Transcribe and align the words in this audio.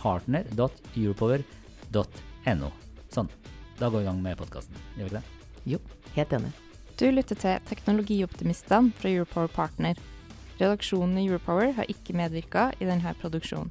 partner.europower.no. 0.00 2.68
Sånn. 3.10 3.28
Da 3.80 3.88
går 3.88 3.98
vi 3.98 4.04
i 4.04 4.10
gang 4.10 4.20
med 4.24 4.38
podkasten. 4.40 4.74
Gjør 4.96 5.04
vi 5.04 5.08
ikke 5.10 5.20
det? 5.20 5.26
Jo, 5.74 5.78
helt 6.16 6.32
enig. 6.36 6.52
Du 7.00 7.06
lytter 7.08 7.36
til 7.40 7.54
Teknologioptimistene 7.68 8.92
fra 8.96 9.08
Europower 9.08 9.50
Partner. 9.52 9.94
Redaksjonen 10.60 11.16
i 11.16 11.26
Europower 11.30 11.68
har 11.78 11.86
ikke 11.88 12.16
medvirka 12.16 12.62
i 12.76 12.84
denne 12.88 13.10
produksjonen. 13.22 13.70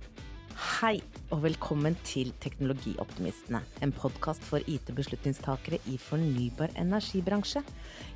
Hei, 0.59 0.97
og 1.31 1.45
velkommen 1.45 1.93
til 2.03 2.33
Teknologioptimistene, 2.43 3.61
en 3.85 3.93
podkast 3.95 4.43
for 4.43 4.59
IT-beslutningstakere 4.67 5.77
i 5.87 5.95
fornybar 6.01 6.73
energibransje. 6.81 7.61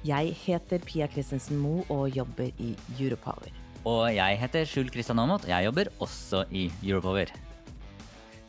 Jeg 0.03 0.33
heter 0.41 0.79
Pia 0.83 1.07
Christensen 1.13 1.61
Moe 1.61 1.85
og 1.93 2.09
jobber 2.17 2.49
i 2.57 2.73
Europower. 2.97 3.53
Og 3.85 4.09
jeg 4.15 4.39
heter 4.41 4.65
Skjul 4.67 4.89
Kristian 4.91 5.21
Aamodt, 5.21 5.45
og 5.45 5.53
jeg 5.53 5.69
jobber 5.69 5.91
også 6.03 6.43
i 6.51 6.65
Europower. 6.81 7.31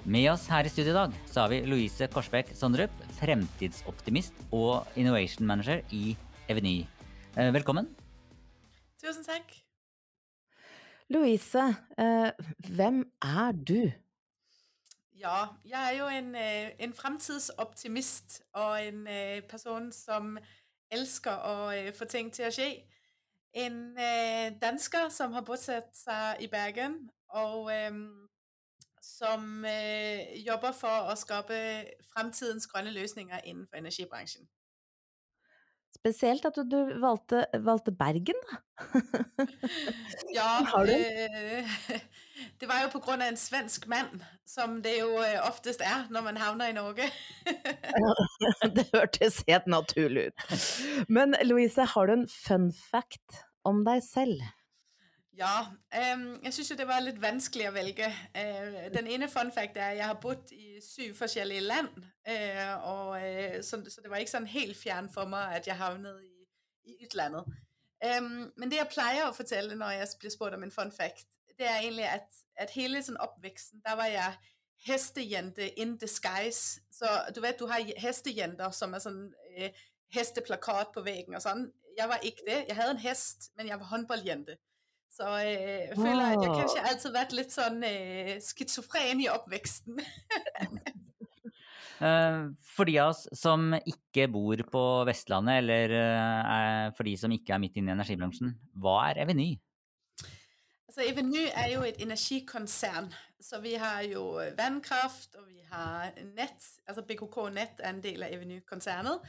Med 0.05 0.27
oss 0.29 0.43
her 0.53 0.67
i 0.67 0.69
studio 0.69 0.93
i 0.93 0.97
dag 0.99 1.13
så 1.33 1.41
har 1.41 1.49
vi 1.49 1.63
Louise 1.65 2.07
Korsbekk 2.13 2.51
Sondrup, 2.53 2.93
fremtidsoptimist 3.17 4.35
og 4.53 4.85
innovation 5.01 5.47
manager 5.49 5.81
i 5.97 6.13
Eveny. 6.49 6.83
Eh, 7.39 7.49
Velkommen. 7.55 7.89
Tusen 9.01 9.25
takk. 9.25 9.55
Louise, 11.09 11.63
eh, 11.97 12.31
hvem 12.69 13.01
er 13.23 13.53
du? 13.53 13.93
Ja, 15.17 15.47
jeg 15.65 15.95
er 15.95 15.97
jo 15.97 16.09
en, 16.09 16.35
øh, 16.35 16.71
en 16.79 16.93
fremtidsoptimist 16.93 18.43
og 18.53 18.85
en 18.85 19.09
person 19.49 19.93
som 19.93 20.39
elsker 20.91 21.33
å 21.33 21.93
få 21.97 22.05
ting 22.05 22.33
til 22.33 22.45
å 22.45 22.53
skje. 22.53 22.69
En 23.55 23.97
dansker 24.61 25.09
som 25.09 25.33
har 25.33 25.49
bosatt 25.49 25.97
seg 25.97 26.45
i 26.45 26.47
Bergen, 26.47 27.09
og 27.29 27.73
øhm, 27.73 28.29
som 29.05 29.65
øh, 29.65 30.47
jobber 30.47 30.73
for 30.73 31.11
å 31.13 31.15
skape 31.19 31.57
fremtidens 32.13 32.67
grønne 32.71 32.93
løsninger 32.95 33.45
innenfor 33.45 33.81
energibransjen. 33.83 34.47
Spesielt 35.95 36.45
at 36.45 36.57
du, 36.59 36.65
du 36.69 36.97
valgte, 37.01 37.45
valgte 37.65 37.93
Bergen, 37.95 38.41
da. 38.51 38.57
Ja, 40.35 40.49
Har 40.73 40.89
du 40.89 40.93
en- 40.93 41.37
øh, 41.37 42.01
det 42.61 42.69
var 42.69 42.83
jo 42.83 42.91
på 42.93 43.01
grunn 43.05 43.23
av 43.23 43.31
en 43.31 43.39
svensk 43.39 43.87
mann, 43.89 44.23
som 44.47 44.81
det 44.83 44.97
jo 44.99 45.15
øh, 45.23 45.39
oftest 45.47 45.85
er 45.85 46.09
når 46.11 46.27
man 46.27 46.41
havner 46.41 46.73
i 46.73 46.77
Norge. 46.77 47.07
det 48.77 48.89
hørtes 48.93 49.45
helt 49.49 49.71
naturlig 49.71 50.27
ut. 50.33 50.45
Men 51.09 51.37
Louise, 51.47 51.87
har 51.95 52.07
du 52.11 52.17
en 52.19 52.29
fun 52.29 52.69
fact 52.91 53.45
om 53.65 53.85
deg 53.87 54.03
selv? 54.05 54.43
Ja, 55.39 55.67
Um, 56.13 56.41
jeg 56.43 56.55
syns 56.55 56.71
jo 56.71 56.77
det 56.77 56.89
var 56.89 57.03
litt 57.03 57.21
vanskelig 57.23 57.69
å 57.69 57.75
velge. 57.75 58.09
Uh, 58.35 58.89
den 58.95 59.07
ene 59.15 59.29
fun 59.31 59.53
fact 59.55 59.77
er 59.79 59.93
at 59.93 59.99
jeg 59.99 60.09
har 60.09 60.17
bodd 60.23 60.51
i 60.55 60.81
syv 60.83 61.13
forskjellige 61.19 61.63
land. 61.63 62.01
Uh, 62.27 62.73
og, 62.91 63.11
uh, 63.23 63.61
så, 63.63 63.79
så 63.91 64.03
det 64.03 64.11
var 64.11 64.23
ikke 64.23 64.33
sånn 64.33 64.49
helt 64.51 64.79
fjern 64.79 65.07
for 65.15 65.31
meg 65.31 65.55
at 65.61 65.69
jeg 65.71 65.79
havnet 65.79 66.19
i, 66.27 66.49
i 66.91 66.97
utlandet. 67.07 67.47
Um, 68.03 68.51
men 68.59 68.73
det 68.73 68.81
jeg 68.81 68.91
pleier 68.91 69.29
å 69.29 69.37
fortelle 69.37 69.79
når 69.79 69.95
jeg 70.01 70.19
blir 70.25 70.35
spurt 70.35 70.59
om 70.59 70.67
en 70.67 70.75
fun 70.75 70.91
fact, 70.93 71.29
det 71.59 71.69
er 71.71 71.79
egentlig 71.85 72.09
at, 72.11 72.43
at 72.59 72.75
hele 72.75 73.03
sånn 73.07 73.23
oppveksten, 73.23 73.85
der 73.87 73.97
var 74.01 74.11
jeg 74.11 74.35
hestejente 74.85 75.71
in 75.81 75.95
disguise. 76.03 76.83
Så 76.93 77.11
du 77.35 77.41
vet, 77.41 77.59
du 77.59 77.71
har 77.71 77.87
hestejenter 78.03 78.75
som 78.75 78.95
er 78.95 79.03
sånn 79.03 79.23
øh, 79.31 79.83
hesteplakat 80.15 80.91
på 80.95 81.07
veggen 81.07 81.39
og 81.39 81.43
sånn. 81.47 81.69
Jeg 81.95 82.11
var 82.11 82.27
ikke 82.27 82.47
det. 82.49 82.61
Jeg 82.69 82.77
hadde 82.77 82.97
en 82.97 83.05
hest, 83.07 83.53
men 83.57 83.71
jeg 83.71 83.79
var 83.81 83.93
håndballjente. 83.95 84.59
Så 85.15 85.29
jeg 85.47 85.95
føler 85.95 86.25
at 86.35 86.43
jeg 86.43 86.55
kanskje 86.59 86.81
alltid 86.89 87.07
har 87.07 87.15
vært 87.21 87.35
litt 87.39 87.53
sånn 87.55 87.85
øh, 87.87 88.31
schizofren 88.43 89.21
i 89.23 89.31
oppveksten. 89.31 90.01
Eh, 92.05 92.49
For 92.75 92.89
de 92.89 92.97
av 92.99 93.13
oss 93.13 93.21
som 93.39 93.69
ikke 93.79 94.25
bor 94.35 94.59
på 94.67 94.81
Vestlandet, 95.07 95.61
eller 95.63 95.93
eh, 95.95 96.41
er- 96.55 96.91
for 96.97 97.07
de 97.07 97.13
som 97.17 97.31
ikke 97.33 97.55
er 97.55 97.61
midt 97.63 97.77
inne 97.79 97.93
i 97.93 97.95
energibransjen, 97.95 98.51
hva 98.83 98.97
er 99.13 99.21
Eveny? 99.23 99.47
Altså, 100.89 101.05
Eveny 101.07 101.45
er 101.55 101.71
jo 101.77 101.85
et 101.87 102.03
energikonsern, 102.03 103.07
så 103.41 103.61
vi 103.63 103.77
har 103.81 104.03
jo 104.11 104.25
vannkraft, 104.59 105.39
og 105.39 105.47
vi 105.47 105.63
har 105.71 106.11
nett. 106.35 106.67
Altså 106.91 107.07
BKK 107.07 107.39
Nett 107.55 107.79
er 107.81 107.95
en 107.95 108.03
del 108.05 108.27
av 108.27 108.35
Eveny-konsernet. 108.37 109.23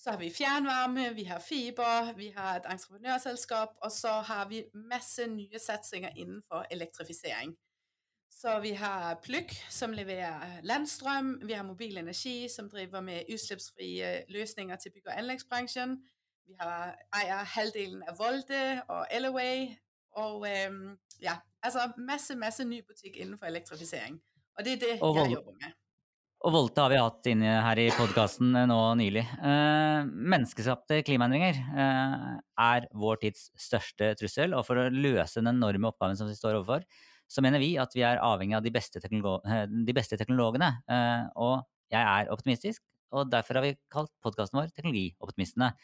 Så 0.00 0.10
har 0.10 0.18
vi 0.18 0.30
fjernvarme, 0.30 1.14
vi 1.14 1.24
har 1.24 1.40
fiber, 1.44 2.12
vi 2.16 2.30
har 2.36 2.56
et 2.56 2.66
entreprenørselskap, 2.66 3.68
og 3.84 3.92
så 3.92 4.08
har 4.08 4.48
vi 4.48 4.64
masse 4.74 5.26
nye 5.26 5.58
satsinger 5.58 6.10
innenfor 6.16 6.64
elektrifisering. 6.70 7.52
Så 8.30 8.60
vi 8.60 8.70
har 8.70 9.18
Plugg, 9.22 9.50
som 9.68 9.92
leverer 9.92 10.60
landstrøm. 10.62 11.40
Vi 11.44 11.52
har 11.52 11.62
Mobil 11.62 11.98
Energi, 11.98 12.48
som 12.48 12.70
driver 12.70 13.00
med 13.00 13.28
utslippsfrie 13.32 14.24
løsninger 14.28 14.76
til 14.76 14.92
bygg- 14.92 15.06
og 15.06 15.18
anleggsbransjen. 15.18 15.98
Vi 16.46 16.56
har, 16.60 16.96
eier 17.20 17.44
halvdelen 17.44 18.02
av 18.08 18.18
Volde 18.18 18.82
og 18.88 19.06
Elaway. 19.10 19.76
Og 20.12 20.48
øhm, 20.48 20.96
ja, 21.22 21.36
altså 21.62 21.92
masse, 21.98 22.34
masse 22.36 22.64
ny 22.64 22.80
butikk 22.88 23.16
innenfor 23.16 23.46
elektrifisering. 23.46 24.20
Og 24.58 24.64
det 24.64 24.72
er 24.72 24.76
det 24.86 25.02
Og 25.02 25.16
jeg 25.16 25.32
jobber 25.32 25.52
med. 25.52 25.79
Og 26.40 26.54
Volte 26.54 26.80
har 26.80 26.88
vi 26.88 26.96
hatt 26.96 27.26
inne 27.28 27.50
her 27.60 27.76
i 27.82 27.90
podkasten 27.92 28.54
nå 28.70 28.76
nylig. 28.96 29.26
Eh, 29.44 30.06
menneskeskapte 30.08 31.02
klimaendringer 31.04 31.58
eh, 31.60 32.38
er 32.64 32.86
vår 32.96 33.20
tids 33.26 33.50
største 33.60 34.14
trussel, 34.16 34.54
og 34.56 34.64
for 34.64 34.80
å 34.80 34.86
løse 34.88 35.36
den 35.42 35.50
enorme 35.52 35.90
oppgaven 35.90 36.16
som 36.16 36.30
vi 36.30 36.38
står 36.38 36.56
overfor, 36.56 36.86
så 37.28 37.44
mener 37.44 37.60
vi 37.60 37.74
at 37.82 37.92
vi 37.92 38.06
er 38.08 38.22
avhengig 38.24 38.56
av 38.56 38.64
de 38.64 38.72
beste, 38.72 39.02
teknolog 39.04 39.44
eh, 39.44 39.66
de 39.68 39.96
beste 40.00 40.16
teknologene. 40.16 40.70
Eh, 40.88 41.28
og 41.44 41.60
jeg 41.92 42.00
er 42.00 42.32
optimistisk, 42.32 42.80
og 43.12 43.28
derfor 43.28 43.60
har 43.60 43.68
vi 43.68 43.76
kalt 43.92 44.12
podkasten 44.24 44.62
vår 44.62 44.72
Teknologioptimistene. 44.72 45.74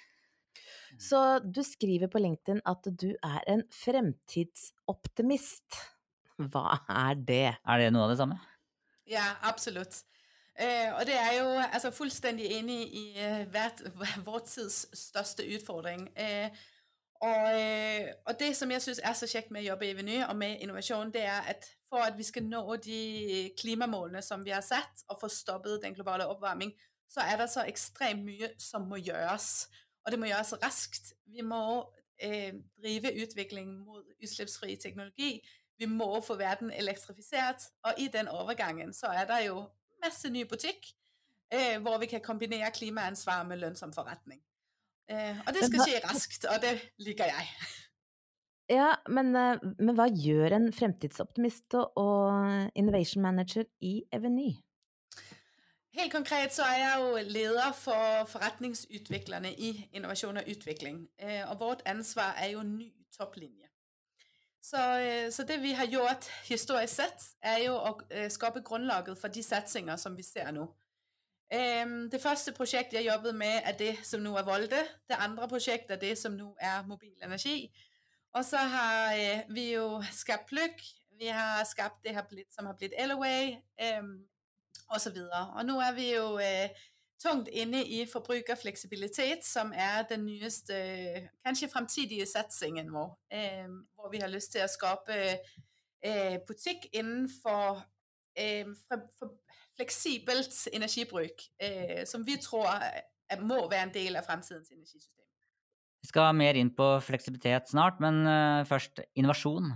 Så 0.96 1.20
du 1.44 1.60
skriver 1.68 2.08
på 2.08 2.22
LinkedIn 2.24 2.64
at 2.64 2.80
du 2.96 3.10
er 3.12 3.44
en 3.52 3.68
fremtidsoptimist. 3.84 5.68
Hva 6.48 6.80
er 6.88 7.12
det? 7.28 7.60
Er 7.60 7.76
det 7.82 7.92
noe 7.92 8.08
av 8.08 8.16
det 8.16 8.20
samme? 8.24 8.40
Ja, 9.04 9.36
absolutt. 9.44 10.06
Eh, 10.58 10.94
og 10.94 11.06
det 11.06 11.14
er 11.14 11.32
jo 11.38 11.48
altså, 11.72 11.90
fullstendig 11.90 12.46
enig 12.58 12.80
i 12.94 13.04
eh, 13.18 13.44
hvert, 13.52 13.82
vår 14.26 14.38
tids 14.38 14.86
største 14.98 15.44
utfordring. 15.56 16.08
Eh, 16.18 16.50
og, 17.20 17.60
og 18.26 18.40
det 18.40 18.56
som 18.56 18.70
jeg 18.70 18.82
syns 18.82 19.00
er 19.04 19.12
så 19.16 19.28
kjekt 19.28 19.50
med 19.50 19.64
å 19.64 19.70
jobbe 19.70 19.88
i 19.88 19.94
Veny 19.96 20.18
og 20.26 20.36
med 20.36 20.60
innovasjon, 20.60 21.12
det 21.12 21.24
er 21.24 21.48
at 21.52 21.64
for 21.88 22.02
at 22.04 22.16
vi 22.18 22.26
skal 22.26 22.44
nå 22.44 22.76
de 22.82 23.00
klimamålene 23.58 24.22
som 24.22 24.44
vi 24.44 24.52
har 24.54 24.64
satt, 24.64 25.04
og 25.08 25.20
få 25.20 25.30
stoppet 25.32 25.82
den 25.82 25.94
globale 25.94 26.26
oppvarming, 26.28 26.72
så 27.08 27.22
er 27.22 27.38
det 27.40 27.50
så 27.52 27.62
ekstremt 27.68 28.24
mye 28.26 28.50
som 28.58 28.88
må 28.90 28.98
gjøres. 29.00 29.68
Og 30.04 30.12
det 30.12 30.18
må 30.20 30.28
gjøres 30.30 30.54
raskt. 30.62 31.12
Vi 31.30 31.44
må 31.46 31.62
eh, 32.18 32.54
drive 32.82 33.14
utvikling 33.22 33.78
mot 33.84 34.04
utslippsfri 34.22 34.76
teknologi. 34.82 35.38
Vi 35.78 35.86
må 35.86 36.20
få 36.24 36.36
verden 36.40 36.72
elektrifisert, 36.72 37.68
og 37.84 38.00
i 38.02 38.08
den 38.12 38.28
overgangen 38.28 38.94
så 38.94 39.12
er 39.14 39.28
det 39.30 39.42
jo 39.46 39.66
masse 40.06 40.30
ny 40.32 40.46
butikk 40.48 40.90
eh, 41.52 41.76
hvor 41.82 41.98
vi 42.02 42.10
kan 42.10 42.24
kombinere 42.24 42.70
klimaansvar 42.74 43.44
med 43.48 43.62
lønnsom 43.62 43.92
forretning. 43.94 44.40
Eh, 45.10 45.38
og 45.46 45.54
det 45.54 45.66
skal 45.68 45.84
skje 45.86 46.00
raskt, 46.04 46.46
og 46.50 46.62
det 46.62 46.78
liker 47.02 47.34
jeg. 47.34 47.50
Ja, 48.66 48.96
men, 49.06 49.28
eh, 49.38 49.60
men 49.78 49.94
hva 49.94 50.08
gjør 50.10 50.56
en 50.56 50.72
fremtidsoptimist 50.74 51.76
og, 51.78 51.92
og 52.02 52.72
innovation 52.74 53.22
manager 53.22 53.62
i 53.78 54.00
Eveny? 54.10 54.56
Helt 55.94 56.12
konkret 56.12 56.52
så 56.52 56.66
er 56.66 56.80
jeg 56.80 56.96
jo 56.98 57.22
leder 57.30 57.76
for 57.78 58.26
forretningsutviklerne 58.28 59.52
i 59.54 59.70
innovasjon 59.92 60.42
og 60.42 60.50
utvikling. 60.50 61.04
Eh, 61.18 61.50
og 61.50 61.60
vårt 61.60 61.86
ansvar 61.86 62.34
er 62.42 62.56
jo 62.56 62.66
ny 62.66 62.90
topplinje. 63.14 63.70
Så, 64.70 65.00
øh, 65.00 65.32
så, 65.32 65.42
det 65.42 65.62
vi 65.62 65.70
har 65.70 65.86
gjort 65.86 66.24
historisk 66.48 66.94
sett, 66.94 67.26
er 67.42 67.58
jo 67.66 67.76
å 67.78 67.92
øh, 68.10 68.30
skape 68.30 68.64
grunnlaget 68.66 69.18
for 69.18 69.30
de 69.30 69.42
satsinger 69.42 69.96
som 69.96 70.16
vi 70.18 70.24
ser 70.26 70.50
nå. 70.50 70.66
Det 72.10 72.18
første 72.18 72.50
prosjektet 72.52 72.96
jeg 72.98 73.06
jobbet 73.06 73.36
med, 73.38 73.60
er 73.62 73.76
det 73.78 73.92
som 74.02 74.20
nå 74.20 74.32
er 74.34 74.42
Volde. 74.42 74.80
Det 75.06 75.14
andre 75.22 75.46
prosjektet 75.48 75.94
er 75.94 76.00
det 76.00 76.16
som 76.18 76.34
nå 76.34 76.48
er 76.58 76.82
mobil 76.88 77.14
energi. 77.22 77.70
Og 78.34 78.44
så 78.44 78.56
har 78.56 79.14
øh, 79.14 79.54
vi 79.54 79.68
jo 79.76 80.02
skapt 80.12 80.48
Plugg. 80.50 80.82
Vi 81.18 81.30
har 81.30 81.62
skapt 81.64 82.02
det 82.04 82.16
som 82.50 82.66
har 82.66 82.74
blitt 82.74 82.98
Elaway, 82.98 83.54
osv. 84.90 85.22
Og, 85.22 85.54
og 85.54 85.62
nå 85.66 85.78
er 85.80 85.94
vi 85.94 86.10
jo 86.14 86.26
tungt 87.22 87.48
inne 87.48 87.82
i 87.84 88.04
forbrukerfleksibilitet, 88.10 89.44
som 89.44 89.72
er 89.74 90.04
den 90.10 90.26
nyeste, 90.26 90.76
kanskje 91.44 91.70
fremtidige 91.72 92.26
satsingen 92.28 92.92
vår. 92.92 93.16
Eh, 93.32 93.68
hvor 93.94 94.12
vi 94.12 94.20
har 94.22 94.32
lyst 94.32 94.52
til 94.54 94.64
å 94.64 94.70
skape 94.70 95.18
eh, 95.26 96.36
butikk 96.48 96.88
innenfor 96.92 97.82
eh, 98.36 98.68
fleksibelt 99.76 100.54
energibruk, 100.72 101.42
som 102.08 102.22
vi 102.24 102.38
tror 102.40 102.70
må 103.42 103.58
være 103.68 103.88
en 103.88 103.92
del 103.92 104.16
av 104.16 104.24
fremtidens 104.24 104.70
energisystem. 104.72 105.24
Vi 106.00 106.08
skal 106.08 106.36
mer 106.38 106.56
inn 106.56 106.70
på 106.72 106.86
fleksibilitet 107.04 107.68
snart, 107.68 108.00
men 108.00 108.22
først 108.68 109.02
innovasjon 109.18 109.74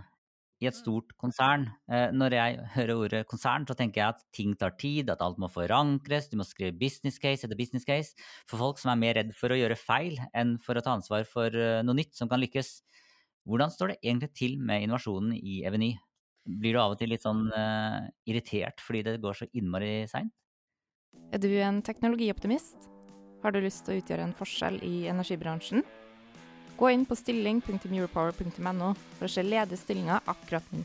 i 0.61 0.69
et 0.69 0.77
stort 0.77 1.15
konsern. 1.21 1.67
Eh, 1.91 2.11
når 2.13 2.37
jeg 2.37 2.59
hører 2.77 3.03
ordet 3.05 3.23
konsern, 3.31 3.67
så 3.69 3.77
tenker 3.77 4.03
jeg 4.03 4.15
at 4.15 4.25
ting 4.37 4.55
tar 4.61 4.77
tid, 4.81 5.11
at 5.13 5.23
alt 5.25 5.41
må 5.41 5.49
forankres, 5.53 6.29
du 6.31 6.37
må 6.41 6.47
skrive 6.47 6.77
business 6.81 7.19
case 7.23 7.47
etter 7.47 7.59
business 7.59 7.89
case 7.89 8.13
for 8.49 8.61
folk 8.61 8.81
som 8.83 8.93
er 8.93 9.01
mer 9.01 9.17
redd 9.21 9.33
for 9.37 9.53
å 9.53 9.59
gjøre 9.59 9.79
feil 9.81 10.21
enn 10.37 10.59
for 10.63 10.77
å 10.77 10.85
ta 10.85 10.95
ansvar 10.99 11.25
for 11.29 11.55
eh, 11.55 11.81
noe 11.87 11.99
nytt 11.99 12.15
som 12.19 12.31
kan 12.31 12.43
lykkes. 12.43 12.81
Hvordan 13.49 13.73
står 13.73 13.95
det 13.95 14.03
egentlig 14.03 14.33
til 14.37 14.59
med 14.61 14.85
innovasjonen 14.85 15.33
i 15.39 15.63
Eveny? 15.69 15.95
Blir 16.45 16.77
du 16.77 16.83
av 16.83 16.95
og 16.95 17.01
til 17.01 17.11
litt 17.13 17.25
sånn 17.25 17.47
uh, 17.53 18.09
irritert 18.29 18.81
fordi 18.83 19.03
det 19.07 19.19
går 19.23 19.37
så 19.37 19.49
innmari 19.57 20.07
seint? 20.11 20.33
Er 21.33 21.41
du 21.43 21.51
en 21.63 21.81
teknologioptimist? 21.85 22.89
Har 23.45 23.55
du 23.55 23.61
lyst 23.65 23.87
til 23.87 23.97
å 23.97 24.03
utgjøre 24.03 24.25
en 24.29 24.37
forskjell 24.37 24.81
i 24.85 24.95
energibransjen? 25.13 25.85
Gå 26.81 26.89
inn 26.91 27.03
på 27.05 27.13
stilling.europower.no 27.19 28.87
for 29.19 29.27
å 29.27 29.29
se 29.29 29.43
ledige 29.45 29.77
stillinger 29.77 30.23
akkurat 30.33 30.71
nå. 30.73 30.81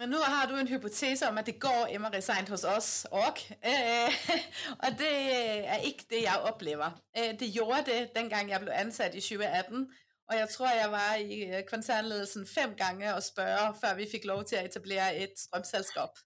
Men 0.00 0.08
nå 0.12 0.20
har 0.20 0.48
du 0.48 0.54
en 0.56 0.68
hypotese 0.68 1.28
om 1.28 1.36
at 1.40 1.48
det 1.48 1.58
går 1.60 1.92
innmari 1.92 2.22
seint 2.24 2.48
hos 2.52 2.64
oss 2.68 2.88
òg. 3.12 3.42
Eh, 3.60 4.16
og 4.84 4.96
det 4.96 5.12
er 5.76 5.84
ikke 5.88 6.08
det 6.10 6.22
jeg 6.22 6.48
opplever. 6.48 6.96
Eh, 7.12 7.34
det 7.36 7.48
gjorde 7.52 7.82
det 7.90 7.98
den 8.16 8.30
gang 8.32 8.48
jeg 8.48 8.64
ble 8.64 8.76
ansatt 8.76 9.16
i 9.16 9.20
2018. 9.24 9.84
Og 10.26 10.38
jeg 10.38 10.48
tror 10.54 10.72
jeg 10.72 10.90
var 10.90 11.20
i 11.20 11.62
konsernledelsen 11.68 12.48
fem 12.48 12.72
ganger 12.76 13.14
og 13.14 13.24
spørre 13.24 13.74
før 13.80 14.00
vi 14.00 14.08
fikk 14.10 14.24
lov 14.28 14.46
til 14.48 14.58
å 14.62 14.64
etablere 14.70 15.12
et 15.20 15.36
strømselskap. 15.38 16.16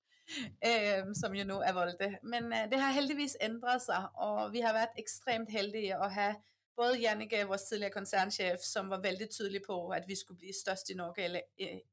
Eh, 0.62 1.02
som 1.18 1.34
jo 1.34 1.44
nå 1.46 1.58
er 1.66 1.74
Volde. 1.74 2.12
Men 2.22 2.52
eh, 2.54 2.68
det 2.70 2.78
har 2.78 2.94
heldigvis 2.94 3.36
endret 3.42 3.82
seg, 3.82 4.06
og 4.22 4.54
vi 4.54 4.62
har 4.62 4.78
vært 4.78 4.98
ekstremt 5.02 5.50
heldige 5.50 5.98
å 5.98 6.06
ha 6.14 6.30
både 6.80 7.00
Jannike, 7.02 7.44
vores 7.48 7.68
tidligere 7.68 7.92
konsernsjef, 7.92 8.64
som 8.64 8.88
var 8.90 9.02
veldig 9.04 9.28
tydelig 9.30 9.62
på, 9.66 9.76
at 9.96 10.08
vi 10.08 10.16
skulle 10.16 10.40
bli 10.40 10.52
størst 10.56 10.90
i 10.90 10.96
Norge 10.98 11.24
eller, 11.24 11.40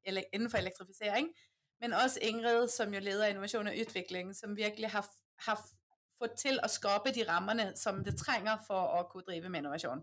eller 0.06 0.24
innenfor 0.34 0.58
elektrifisering, 0.58 1.28
men 1.82 1.94
også 1.94 2.20
Ingrid, 2.22 2.68
som 2.74 2.94
jo 2.94 3.00
leder 3.00 3.28
innovasjon 3.28 3.68
og 3.68 3.80
utvikling, 3.82 4.36
som 4.36 4.56
virkelig 4.58 4.90
har, 4.90 5.06
har 5.48 5.60
fått 6.18 6.38
til 6.42 6.60
å 6.64 6.70
skape 6.72 7.14
de 7.14 7.26
rammene 7.28 7.72
som 7.78 8.00
det 8.06 8.16
trenger 8.18 8.62
for 8.68 8.98
å 8.98 9.04
kunne 9.12 9.28
drive 9.28 9.52
med 9.52 9.66
innovasjon. 9.66 10.02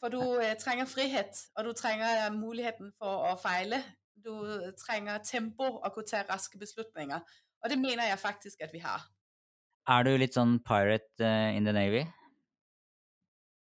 For 0.00 0.12
du 0.12 0.20
eh, 0.40 0.56
trenger 0.60 0.88
frihet, 0.88 1.42
og 1.56 1.68
du 1.68 1.72
trenger 1.76 2.30
muligheten 2.32 2.92
for 2.98 3.30
å 3.30 3.34
feile. 3.40 3.82
Du 4.16 4.32
trenger 4.80 5.24
tempo 5.24 5.68
og 5.76 5.92
kunne 5.94 6.08
ta 6.10 6.22
raske 6.28 6.60
beslutninger. 6.60 7.20
Og 7.64 7.72
det 7.72 7.78
mener 7.80 8.08
jeg 8.08 8.20
faktisk 8.20 8.64
at 8.64 8.72
vi 8.72 8.80
har. 8.84 9.04
Er 9.88 10.04
du 10.04 10.16
litt 10.18 10.36
sånn 10.36 10.58
pirate 10.66 11.32
in 11.56 11.68
the 11.68 11.72
Navy? 11.72 12.04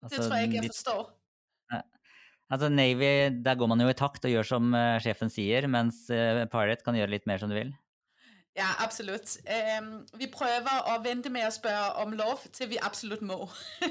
Altså, 0.06 0.22
det 0.22 0.28
tror 0.28 0.38
jeg 0.40 0.50
ikke 0.50 0.62
jeg 0.62 0.74
forstår. 0.74 1.06
Altså 2.54 2.70
Navy, 2.70 3.42
der 3.46 3.58
går 3.58 3.70
man 3.72 3.82
jo 3.82 3.90
i 3.90 3.98
takt 3.98 4.26
og 4.28 4.30
gjør 4.30 4.46
som 4.46 4.70
uh, 4.78 5.00
sjefen 5.02 5.32
sier, 5.34 5.66
mens 5.72 6.04
uh, 6.14 6.46
Pirate 6.52 6.86
kan 6.86 6.98
gjøre 6.98 7.16
litt 7.16 7.26
mer 7.26 7.42
som 7.42 7.50
du 7.50 7.58
vil. 7.58 7.74
Ja, 8.56 8.70
absolutt. 8.80 9.34
Um, 9.50 10.06
vi 10.16 10.30
prøver 10.32 10.86
å 10.94 11.00
vente 11.04 11.32
med 11.34 11.48
å 11.48 11.52
spørre 11.52 12.06
om 12.06 12.14
lov 12.16 12.46
til 12.56 12.70
vi 12.72 12.80
absolutt 12.80 13.26
må. 13.26 13.42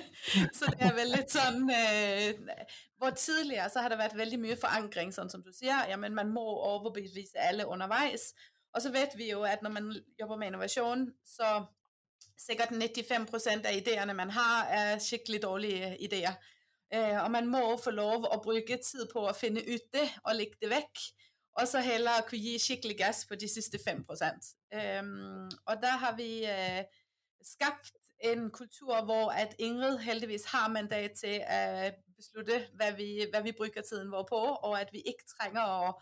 så 0.56 0.70
det 0.70 0.86
er 0.86 0.94
vel 0.96 1.12
litt 1.12 1.34
sånn 1.34 1.66
uh, 1.68 2.62
Hvor 3.02 3.12
tidligere 3.18 3.68
så 3.74 3.82
har 3.84 3.92
det 3.92 4.00
vært 4.00 4.16
veldig 4.16 4.40
mye 4.40 4.56
forankring, 4.56 5.12
sånn 5.12 5.32
som 5.34 5.42
du 5.44 5.50
sier. 5.52 5.84
Ja, 5.90 5.98
men 6.00 6.16
man 6.16 6.32
må 6.32 6.46
overbevise 6.46 7.42
alle 7.50 7.66
underveis. 7.68 8.30
Og 8.74 8.86
så 8.86 8.94
vet 8.94 9.18
vi 9.18 9.32
jo 9.34 9.42
at 9.46 9.66
når 9.66 9.74
man 9.74 9.92
jobber 10.18 10.38
med 10.40 10.54
innovasjon, 10.54 11.08
så 11.26 11.58
sikkert 12.40 12.74
95% 12.74 13.68
av 13.68 13.76
ideene 13.76 14.14
man 14.14 14.30
har, 14.34 14.66
er 14.70 15.02
skikkelig 15.02 15.42
dårlige 15.42 15.96
ideer. 16.02 16.34
Eh, 16.92 17.24
og 17.24 17.30
man 17.30 17.46
må 17.50 17.62
få 17.80 17.90
lov 17.94 18.26
å 18.28 18.40
bruke 18.42 18.78
tid 18.82 19.06
på 19.12 19.24
å 19.26 19.36
finne 19.36 19.62
ut 19.66 19.86
det 19.94 20.06
og 20.24 20.36
legge 20.36 20.60
det 20.62 20.70
vekk. 20.72 21.04
Og 21.54 21.68
så 21.70 21.80
heller 21.86 22.24
kunne 22.26 22.42
gi 22.42 22.58
skikkelig 22.58 22.96
gass 22.98 23.22
på 23.30 23.38
de 23.38 23.48
siste 23.48 23.78
5 23.78 24.02
um, 24.10 25.48
Og 25.70 25.76
da 25.82 25.92
har 26.02 26.16
vi 26.18 26.42
uh, 26.50 26.82
skapt 27.42 27.94
en 28.26 28.48
kultur 28.50 29.04
hvor 29.06 29.30
at 29.30 29.54
Ingrid 29.58 29.98
heldigvis 29.98 30.48
har 30.50 30.68
mandat 30.68 31.14
til 31.20 31.42
å 31.44 31.90
beslutte 32.16 32.58
hva 32.78 32.90
vi, 32.96 33.26
hva 33.30 33.42
vi 33.44 33.52
bruker 33.52 33.82
tiden 33.82 34.10
vår 34.10 34.26
på, 34.28 34.40
og 34.40 34.74
at 34.80 34.90
vi 34.92 35.02
ikke 35.06 35.28
trenger 35.36 35.62
å 35.62 35.92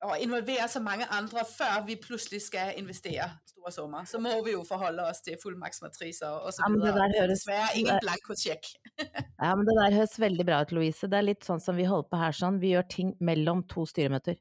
å 0.00 0.14
involvere 0.16 0.64
så 0.70 0.80
mange 0.80 1.04
andre 1.12 1.42
før 1.44 1.82
vi 1.84 1.96
plutselig 2.00 2.40
skal 2.46 2.72
investere 2.80 3.26
store 3.50 3.72
summer. 3.74 4.06
Så 4.08 4.20
må 4.22 4.32
vi 4.46 4.54
jo 4.54 4.62
forholde 4.64 5.04
oss 5.04 5.20
til 5.24 5.36
fullmaktsmatriser 5.40 6.38
videre. 6.72 7.08
Ja, 7.16 7.26
Dessverre 7.28 7.66
ingen 7.76 8.00
blankosjekk. 8.00 8.70
ja, 9.44 9.50
men 9.52 9.66
det 9.68 9.76
der 9.76 9.96
høres 9.98 10.16
veldig 10.22 10.46
bra 10.48 10.62
ut, 10.64 10.72
Louise. 10.76 11.10
Det 11.10 11.18
er 11.18 11.26
litt 11.28 11.44
sånn 11.46 11.60
som 11.60 11.76
vi 11.76 11.88
holder 11.88 12.08
på 12.08 12.20
her 12.22 12.36
sånn. 12.36 12.60
Vi 12.62 12.72
gjør 12.72 12.86
ting 12.92 13.10
mellom 13.20 13.64
to 13.68 13.84
styremøter. 13.88 14.38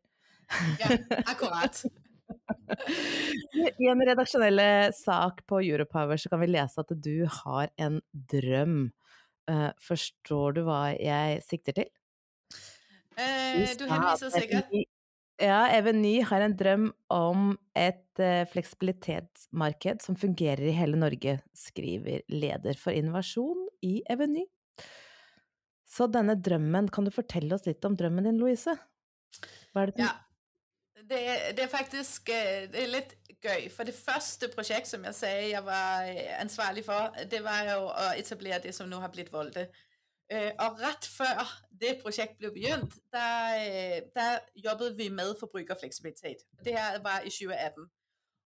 ja, 0.79 0.93
akkurat. 1.25 1.81
I 3.81 3.89
en 3.89 4.03
redaksjonelle 4.05 4.69
sak 4.95 5.43
på 5.49 5.59
Europower 5.65 6.21
så 6.21 6.31
kan 6.31 6.43
vi 6.43 6.51
lese 6.53 6.85
at 6.85 6.93
du 6.95 7.27
har 7.41 7.73
en 7.81 7.99
drøm. 8.31 8.77
Uh, 9.49 9.73
forstår 9.81 10.55
du 10.55 10.61
hva 10.67 10.93
jeg 10.93 11.41
sikter 11.43 11.75
til? 11.81 11.91
Uh, 13.17 13.65
du 13.75 13.83
henviser 13.89 14.31
sikkert 14.31 14.71
ja, 15.39 15.59
Eveny 15.71 16.19
har 16.27 16.43
en 16.43 16.55
drøm 16.59 16.87
om 17.13 17.51
et 17.77 18.21
uh, 18.21 18.45
fleksibilitetsmarked 18.51 20.03
som 20.03 20.17
fungerer 20.19 20.67
i 20.67 20.75
hele 20.75 20.99
Norge, 20.99 21.39
skriver 21.55 22.25
leder 22.31 22.79
for 22.79 22.95
innovasjon 22.95 23.67
i 23.85 23.99
Eveny. 24.11 24.45
Så 25.89 26.05
denne 26.11 26.35
drømmen, 26.37 26.89
kan 26.93 27.07
du 27.07 27.13
fortelle 27.13 27.55
oss 27.55 27.65
litt 27.65 27.85
om 27.87 27.95
drømmen 27.97 28.27
din, 28.29 28.41
Louise? 28.41 28.75
Hva 29.73 29.85
er 29.85 29.93
det 29.93 30.03
Ja, 30.03 30.11
det, 31.09 31.21
det, 31.57 31.63
er 31.63 31.71
faktisk 31.71 32.29
eh, 32.29 32.67
det 32.69 32.83
er 32.83 32.91
litt 32.93 33.15
gøy. 33.41 33.69
For 33.73 33.87
det 33.87 33.95
første 33.97 34.49
prosjekt 34.53 34.91
som 34.91 35.05
jeg 35.07 35.17
sier 35.17 35.45
jeg 35.55 35.63
var 35.65 36.09
eh, 36.09 36.35
ansvarlig 36.41 36.83
for, 36.85 37.15
det 37.31 37.41
var 37.45 37.63
jo 37.71 37.87
å 37.89 38.09
etablere 38.19 38.61
det 38.67 38.75
som 38.77 38.89
nå 38.89 38.99
har 39.01 39.13
blitt 39.13 39.31
Volde. 39.33 39.69
Øh, 40.31 40.51
og 40.59 40.79
rett 40.81 41.05
før 41.05 41.39
det 41.81 41.99
prosjektet 42.01 42.37
ble 42.37 42.51
begynt, 42.53 42.93
der, 43.11 43.55
øh, 43.65 44.01
der 44.15 44.39
jobbet 44.55 44.97
vi 44.97 45.09
med 45.09 45.35
forbrukerfleksibilitet. 45.39 46.37
Det 46.65 46.73
her 46.73 46.99
var 47.01 47.19
i 47.19 47.29
2018. 47.29 47.89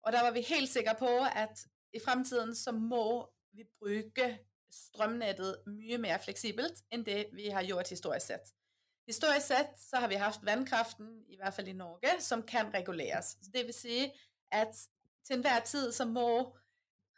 Og 0.03 0.11
der 0.11 0.21
var 0.21 0.31
vi 0.31 0.41
helt 0.41 0.69
sikre 0.69 0.95
på 0.99 1.17
at 1.35 1.65
i 1.93 1.99
fremtiden 2.05 2.55
så 2.55 2.71
må 2.71 3.29
vi 3.53 3.63
bruke 3.79 4.39
strømnettet 4.71 5.63
mye 5.67 5.97
mer 5.97 6.17
fleksibelt 6.23 6.83
enn 6.91 7.03
det 7.05 7.25
vi 7.35 7.49
har 7.49 7.65
gjort 7.67 7.89
historisk 7.89 8.25
sett. 8.27 8.53
Historisk 9.07 9.47
sett 9.47 9.73
så 9.79 9.99
har 9.99 10.07
vi 10.07 10.19
hatt 10.21 10.45
vannkraften, 10.45 11.09
i 11.27 11.35
hvert 11.35 11.53
fall 11.53 11.67
i 11.67 11.75
Norge, 11.75 12.13
som 12.21 12.43
kan 12.43 12.73
reguleres. 12.73 13.35
Det 13.53 13.65
vil 13.65 13.75
si 13.75 14.05
at 14.51 14.77
til 15.27 15.35
enhver 15.35 15.59
tid 15.59 15.91
så 15.91 16.05
må 16.05 16.55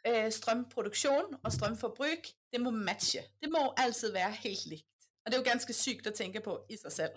strømproduksjon 0.04 1.36
og 1.42 1.52
strømforbruk 1.52 2.28
det 2.52 2.60
må 2.60 2.70
matche. 2.70 3.22
Det 3.42 3.50
må 3.52 3.72
alltid 3.76 4.12
være 4.12 4.30
helt 4.30 4.66
likt. 4.66 5.08
Og 5.24 5.30
det 5.30 5.38
er 5.38 5.40
jo 5.40 5.50
ganske 5.50 5.72
sykt 5.72 6.06
å 6.06 6.12
tenke 6.14 6.42
på 6.44 6.58
i 6.68 6.76
seg 6.76 6.92
selv. 6.92 7.16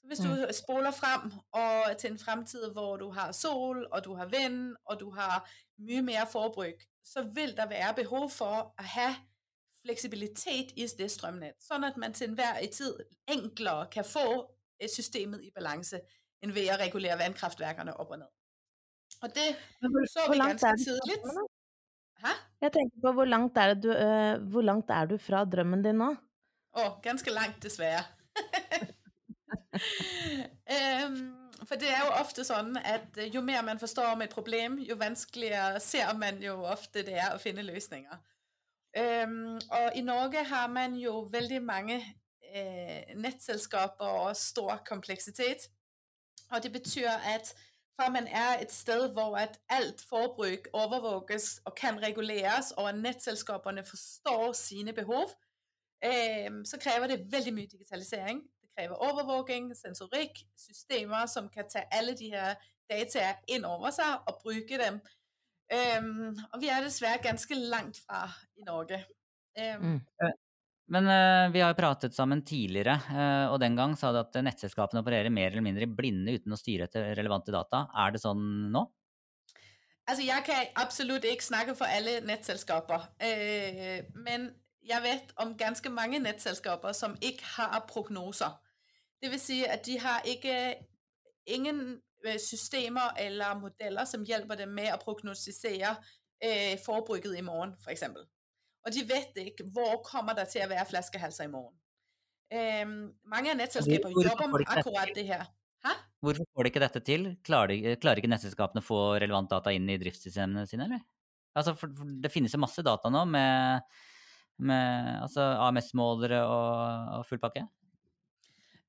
Så 0.00 0.08
hvis 0.08 0.22
du 0.22 0.28
mm. 0.28 0.52
spoler 0.52 0.94
frem 0.94 1.32
og 1.52 1.96
til 1.98 2.12
en 2.12 2.18
fremtid 2.18 2.68
hvor 2.72 2.96
du 2.96 3.08
har 3.10 3.32
sol, 3.32 3.86
og 3.90 4.04
du 4.04 4.14
har 4.14 4.28
vind, 4.30 4.76
og 4.84 5.00
du 5.00 5.10
har 5.10 5.42
mye 5.78 6.02
mer 6.02 6.24
forbruk, 6.30 6.84
så 7.04 7.22
vil 7.22 7.56
der 7.56 7.68
være 7.68 7.94
behov 7.94 8.30
for 8.30 8.60
å 8.60 8.88
ha 8.94 9.08
fleksibilitet 9.84 10.72
i 10.76 10.86
det 10.98 11.10
strømnett, 11.12 11.58
sånn 11.60 11.84
at 11.84 11.96
man 12.00 12.14
til 12.16 12.30
enhver 12.30 12.60
tid 12.72 13.02
enklere 13.28 13.88
kan 13.92 14.06
få 14.08 14.28
systemet 14.88 15.44
i 15.44 15.52
balanse 15.54 16.00
enn 16.44 16.52
ved 16.54 16.70
å 16.72 16.78
regulere 16.80 17.18
vannkraftverkene 17.20 17.96
opp 18.00 18.14
og 18.16 18.22
ned. 18.22 18.32
Og 19.22 19.34
det 19.36 19.50
så 20.12 20.24
vi 20.30 20.40
ganske 20.40 20.72
tidlig. 20.80 21.18
Hæ? 22.24 22.34
Jeg 22.64 22.72
tenker 22.72 23.00
på 23.04 23.12
hvor 23.12 23.28
langt 23.28 23.58
er, 23.60 23.74
du, 23.76 23.90
uh, 23.92 24.50
hvor 24.50 24.64
langt 24.64 24.90
er 24.90 25.08
du 25.10 25.18
fra 25.20 25.44
drømmen 25.44 25.84
din 25.84 25.98
nå? 26.00 26.10
Å, 26.74 26.84
ganske 27.04 27.30
langt, 27.30 27.60
dessverre. 27.62 28.04
um, 30.74 31.18
for 31.68 31.80
det 31.80 31.90
er 31.92 32.00
jo 32.02 32.14
ofte 32.18 32.44
sånn 32.46 32.74
at 32.80 33.18
jo 33.32 33.42
mer 33.44 33.62
man 33.66 33.80
forstår 33.80 34.14
om 34.14 34.24
et 34.24 34.32
problem, 34.32 34.78
jo 34.82 34.96
vanskeligere 35.00 35.80
ser 35.82 36.10
man 36.18 36.40
jo 36.42 36.56
ofte 36.66 37.04
det 37.06 37.18
er 37.18 37.34
å 37.34 37.42
finne 37.42 37.66
løsninger. 37.66 38.18
Um, 38.94 39.56
og 39.58 39.96
i 39.98 40.02
Norge 40.06 40.44
har 40.46 40.68
man 40.70 40.96
jo 40.98 41.24
veldig 41.30 41.60
mange 41.66 42.00
uh, 42.00 43.14
nettselskaper 43.18 44.20
og 44.24 44.36
stor 44.38 44.82
kompleksitet. 44.88 45.68
Og 46.50 46.62
det 46.62 46.72
betyr 46.72 47.10
at 47.10 47.54
fra 47.96 48.10
man 48.10 48.26
er 48.26 48.58
et 48.62 48.72
sted 48.72 49.08
hvor 49.12 49.36
at 49.36 49.58
alt 49.68 50.04
forbruk 50.08 50.68
overvåkes 50.72 51.60
og 51.64 51.74
kan 51.74 52.02
reguleres, 52.02 52.70
og 52.70 52.88
at 52.88 52.98
nettselskapene 52.98 53.84
forstår 53.84 54.52
sine 54.52 54.92
behov, 54.92 55.28
eh, 56.04 56.50
så 56.64 56.78
krever 56.80 57.06
det 57.06 57.32
veldig 57.32 57.54
mye 57.54 57.66
digitalisering. 57.66 58.42
Det 58.62 58.70
krever 58.76 58.94
overvåking, 58.94 59.76
sensorikk, 59.76 60.38
systemer 60.56 61.26
som 61.26 61.48
kan 61.48 61.68
ta 61.70 61.84
alle 61.90 62.16
de 62.16 62.30
her 62.30 62.54
dataene 62.90 63.38
inn 63.48 63.64
over 63.64 63.90
seg 63.90 64.26
og 64.26 64.40
bruke 64.42 64.78
dem. 64.78 65.00
Og 66.52 66.60
vi 66.60 66.68
er 66.68 66.82
dessverre 66.84 67.22
ganske 67.22 67.54
langt 67.54 67.98
fra 68.06 68.28
i 68.56 68.62
Norge. 68.66 69.04
Um, 69.58 69.86
mm. 69.86 70.00
Men 70.92 71.06
uh, 71.08 71.52
vi 71.52 71.62
har 71.64 71.72
jo 71.72 71.78
pratet 71.78 72.14
sammen 72.16 72.42
tidligere, 72.44 72.98
uh, 73.08 73.52
og 73.54 73.56
den 73.62 73.76
gang 73.78 73.94
sa 73.96 74.10
du 74.12 74.20
at 74.20 74.36
nettselskapene 74.44 75.00
opererer 75.00 75.32
mer 75.32 75.48
eller 75.48 75.64
mindre 75.64 75.88
blinde 75.88 76.36
uten 76.36 76.52
å 76.52 76.60
styre 76.60 76.88
etter 76.88 77.14
relevante 77.16 77.54
data. 77.54 77.86
Er 78.04 78.12
det 78.12 78.20
sånn 78.20 78.44
nå? 78.74 78.84
Altså, 80.04 80.20
jeg 80.26 80.44
kan 80.44 80.74
absolutt 80.82 81.24
ikke 81.24 81.46
snakke 81.46 81.76
for 81.78 81.88
alle 81.88 82.18
nettselskaper. 82.28 83.08
Uh, 83.16 84.04
men 84.26 84.50
jeg 84.84 85.00
vet 85.06 85.32
om 85.40 85.54
ganske 85.56 85.88
mange 85.88 86.20
nettselskaper 86.20 86.92
som 86.92 87.16
ikke 87.24 87.54
har 87.54 87.86
prognoser. 87.88 88.52
Det 89.24 89.32
vil 89.32 89.40
si 89.40 89.62
at 89.64 89.86
de 89.86 89.96
har 90.02 90.26
ikke 90.28 90.58
ingen 91.48 91.96
systemer 92.40 93.16
eller 93.20 93.56
modeller 93.56 94.04
som 94.08 94.24
hjelper 94.24 94.60
dem 94.60 94.76
med 94.76 94.92
å 94.92 95.00
prognostisere 95.00 95.94
forbruket 96.84 97.32
i 97.36 97.44
morgen, 97.44 97.72
f.eks. 97.80 98.04
Og 98.84 98.92
de 98.92 99.04
vet 99.08 99.38
ikke 99.40 99.66
hvor 99.72 99.98
kommer 100.04 100.36
det 100.36 100.48
til 100.52 100.64
å 100.64 100.70
være 100.70 100.86
flaskehalser 100.90 101.48
i 101.48 101.52
morgen. 101.52 101.74
Um, 102.54 102.96
mange 103.32 103.50
av 103.50 103.58
nettselskaper 103.58 104.12
jobber 104.12 104.50
med 104.52 104.66
akkurat 104.68 105.12
det 105.16 105.24
her. 105.26 105.46
Hæ? 105.84 105.94
Hvorfor 106.24 106.46
får 106.52 106.64
de 106.66 106.70
ikke 106.70 106.82
dette 106.84 107.00
til? 107.04 107.24
Klarer, 107.44 107.72
de, 107.72 107.94
klarer 108.00 108.20
ikke 108.20 108.30
nettselskapene 108.32 108.82
å 108.84 108.84
få 108.84 109.00
relevant 109.20 109.50
data 109.50 109.72
inn 109.74 109.88
i 109.90 109.98
driftssystemene 110.00 110.66
sine, 110.68 110.88
eller? 110.88 111.02
Altså, 111.54 111.74
for, 111.78 111.92
for 111.96 112.12
det 112.22 112.32
finnes 112.32 112.54
jo 112.54 112.60
masse 112.60 112.82
data 112.84 113.10
nå 113.12 113.24
med, 113.30 113.96
med 114.68 115.10
altså 115.24 115.48
AMS-målere 115.66 116.42
og, 116.44 117.10
og 117.18 117.26
full 117.28 117.40
pakke. 117.42 117.64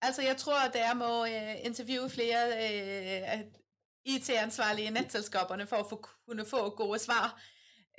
Altså, 0.03 0.25
jeg 0.25 0.37
tror 0.41 0.59
at 0.67 0.75
jeg 0.77 0.99
må 0.99 1.11
uh, 1.23 1.53
intervjue 1.65 2.11
flere 2.11 3.43
IT-ansvarlige 4.05 4.91
i 4.91 4.95
nettselskapene 4.95 5.67
for 5.69 5.83
å 5.83 5.89
få, 5.89 6.01
kunne 6.27 6.45
få 6.47 6.67
gode 6.77 6.99
svar. 7.01 7.31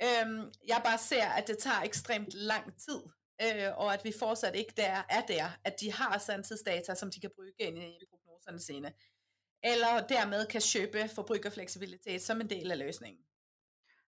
Øhm, 0.03 0.51
jeg 0.67 0.81
bare 0.83 0.97
ser 1.01 1.25
at 1.25 1.47
det 1.47 1.57
tar 1.57 1.83
ekstremt 1.83 2.33
lang 2.33 2.67
tid, 2.77 3.01
øh, 3.41 3.69
og 3.77 3.93
at 3.93 4.03
vi 4.05 4.13
fortsatt 4.19 4.55
ikke 4.55 4.73
der, 4.77 5.03
er 5.09 5.21
der 5.27 5.57
at 5.63 5.79
de 5.81 5.91
har 5.91 6.17
sandtidsdata, 6.17 6.95
som 6.95 7.11
de 7.11 7.21
kan 7.21 7.33
bruke 7.35 7.67
inn 7.67 7.77
i 7.77 8.05
prognoserne 8.09 8.59
sine. 8.59 8.93
Eller 9.63 10.03
dermed 10.09 10.45
kan 10.49 10.61
kjøpe 10.61 11.07
forbrukerfleksibilitet 11.15 12.21
som 12.21 12.41
en 12.41 12.49
del 12.49 12.71
av 12.71 12.77
løsningen. 12.77 13.23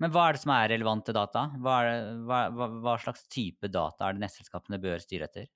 Men 0.02 0.10
hva 0.10 0.28
er 0.28 0.34
det 0.34 0.42
som 0.42 0.52
er 0.56 0.70
relevante 0.72 1.12
data? 1.14 1.44
Hva, 1.62 1.76
hva, 2.26 2.38
hva, 2.50 2.70
hva 2.82 2.94
slags 2.98 3.28
type 3.30 3.68
data 3.70 4.08
er 4.08 4.16
det 4.16 4.24
nettselskapene 4.24 4.80
bør 4.82 5.02
styre 5.02 5.28
etter? 5.28 5.46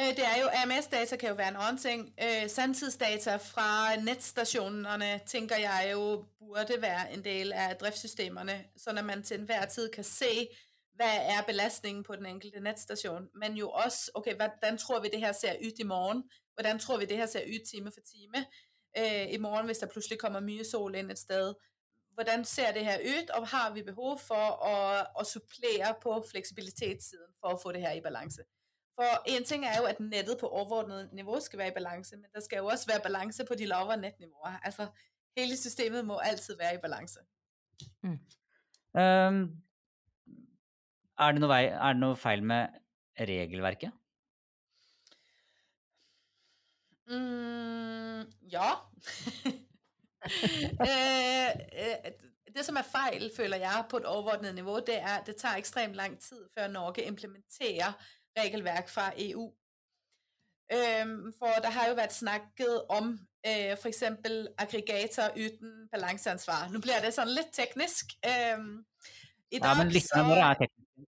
Øh, 0.00 0.16
det 0.16 0.24
er 0.26 0.40
jo, 0.40 0.48
AMS-data 0.52 1.16
kan 1.16 1.28
jo 1.28 1.34
være 1.34 1.48
en 1.48 1.56
annen 1.56 1.78
ting. 1.78 2.14
Øh, 2.22 2.50
sanntidsdata 2.50 3.36
fra 3.36 3.96
nettstasjonene 3.96 5.20
tenker 5.26 5.56
jeg 5.56 5.88
jo 5.92 6.24
burde 6.38 6.82
være 6.82 7.12
en 7.12 7.24
del 7.24 7.52
av 7.52 7.74
driftssystemene, 7.80 8.56
sånn 8.76 8.98
at 8.98 9.04
man 9.04 9.22
til 9.22 9.40
enhver 9.40 9.66
tid 9.66 9.90
kan 9.92 10.04
se 10.04 10.48
hva 10.96 11.10
er 11.34 11.42
belastningen 11.46 12.04
på 12.04 12.16
den 12.16 12.26
enkelte 12.26 12.60
nettstasjon. 12.60 13.28
Men 13.34 13.56
jo 13.56 13.68
også 13.70 14.10
ok, 14.14 14.28
hvordan 14.36 14.78
tror 14.78 15.00
vi 15.00 15.08
det 15.08 15.20
her 15.20 15.32
ser 15.32 15.60
ut 15.66 15.78
i 15.78 15.84
morgen? 15.84 16.22
Hvordan 16.54 16.78
tror 16.78 16.98
vi 16.98 17.04
det 17.04 17.16
her 17.16 17.26
ser 17.26 17.44
ut 17.54 17.68
time 17.70 17.92
for 17.92 18.00
time 18.00 18.46
øh, 18.98 19.32
i 19.32 19.38
morgen 19.38 19.66
hvis 19.66 19.78
det 19.78 19.90
plutselig 19.90 20.18
kommer 20.18 20.40
mye 20.40 20.64
sol 20.64 20.94
inn 20.94 21.10
et 21.10 21.18
sted? 21.18 21.54
Hvordan 22.14 22.44
ser 22.44 22.72
det 22.72 22.84
her 22.84 22.98
ut, 22.98 23.30
og 23.30 23.48
har 23.48 23.72
vi 23.72 23.82
behov 23.82 24.18
for 24.18 24.64
å, 24.70 24.76
å 25.20 25.24
supplere 25.24 25.94
på 26.02 26.24
fleksibilitetssiden 26.30 27.36
for 27.40 27.54
å 27.54 27.60
få 27.62 27.72
det 27.72 27.80
her 27.80 27.92
i 27.92 28.02
balanse? 28.04 28.44
For 28.94 29.22
en 29.26 29.44
ting 29.44 29.64
er 29.66 29.78
jo 29.78 29.84
at 29.84 30.00
nettet 30.00 30.38
på 30.40 30.48
overordnet 30.48 31.12
nivå 31.12 31.40
skal 31.40 31.58
være 31.58 31.68
i 31.68 31.74
balanse, 31.74 32.16
men 32.16 32.30
der 32.34 32.40
skal 32.40 32.56
jo 32.58 32.66
også 32.66 32.86
være 32.86 33.00
balanse 33.02 33.44
på 33.44 33.54
de 33.54 33.66
lavere 33.66 33.96
nettnivåer. 33.96 34.58
Altså, 34.64 34.86
hele 35.36 35.56
systemet 35.56 36.04
må 36.04 36.18
alltid 36.18 36.56
være 36.58 36.74
i 36.74 36.82
balanse. 36.82 37.20
Mm. 38.02 38.18
Um, 39.00 39.62
er, 41.18 41.32
det 41.32 41.48
vei, 41.48 41.64
er, 41.66 41.92
det 41.92 42.00
noe 42.00 42.16
feil 42.16 42.42
med 42.44 42.68
regelverket? 43.20 43.92
Mm, 47.10 48.26
ja. 48.52 48.70
Eh, 50.80 51.48
eh, 51.48 52.12
det 52.54 52.64
som 52.66 52.76
er 52.76 52.84
feil, 52.84 53.30
føler 53.36 53.56
jeg, 53.56 53.84
på 53.90 53.96
et 53.96 54.04
overordnet 54.04 54.54
nivå, 54.54 54.80
det 54.84 54.98
er 54.98 55.14
at 55.14 55.26
det 55.26 55.36
tar 55.36 55.56
ekstremt 55.56 55.96
lang 55.96 56.18
tid 56.20 56.42
før 56.54 56.68
Norge 56.68 57.06
implementerer 57.08 57.92
regelverk 58.38 58.88
fra 58.88 59.10
EU. 59.16 59.50
Um, 60.70 61.32
for 61.38 61.46
der 61.62 61.70
har 61.70 61.88
jo 61.88 61.94
vært 61.98 62.14
snakket 62.14 62.84
om 62.88 63.08
uh, 63.46 63.72
f.eks. 63.74 64.02
aggregator 64.58 65.32
uten 65.36 65.88
balanseansvar. 65.92 66.68
Nå 66.70 66.78
blir 66.84 67.02
det 67.02 67.10
sånn 67.16 67.32
litt 67.34 67.50
teknisk. 67.56 68.14
Um, 68.22 68.84
I 69.50 69.58
dag, 69.58 69.72
ja, 69.72 69.74
men 69.80 69.90
litt 69.90 70.06
så, 70.06 70.22
er 70.22 70.60
teknisk. 70.60 71.08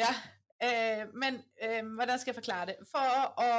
Ja, 0.00 0.12
uh, 0.64 1.02
men 1.12 1.42
uh, 1.60 1.82
hvordan 1.98 2.22
skal 2.22 2.32
jeg 2.32 2.38
forklare 2.38 2.70
det? 2.70 2.78
For 2.88 3.26
å, 3.36 3.50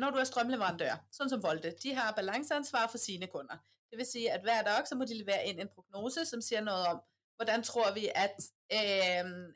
når 0.00 0.16
du 0.16 0.22
er 0.22 0.30
strømleverandør, 0.30 1.04
sånn 1.12 1.34
som 1.34 1.44
Volde, 1.44 1.74
de 1.82 1.92
har 1.98 2.16
balanseansvar 2.16 2.88
for 2.88 3.02
sine 3.02 3.28
kunder. 3.28 3.60
Det 3.92 4.00
vil 4.00 4.08
si 4.08 4.24
at 4.32 4.44
hver 4.44 4.64
dag 4.64 4.88
så 4.88 4.96
må 4.96 5.04
de 5.08 5.20
levere 5.20 5.52
inn 5.52 5.60
en 5.60 5.72
prognose 5.72 6.24
som 6.28 6.40
sier 6.44 6.64
noe 6.64 6.94
om 6.94 7.04
hvordan 7.38 7.62
tror 7.62 7.92
vi 7.94 8.08
at, 8.10 8.34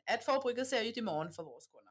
at 0.07 0.23
forbruket 0.23 0.67
ser 0.67 0.85
ut 0.87 0.97
i 0.97 1.03
morgen 1.03 1.33
for 1.35 1.43
våre 1.43 1.65
kunder. 1.67 1.82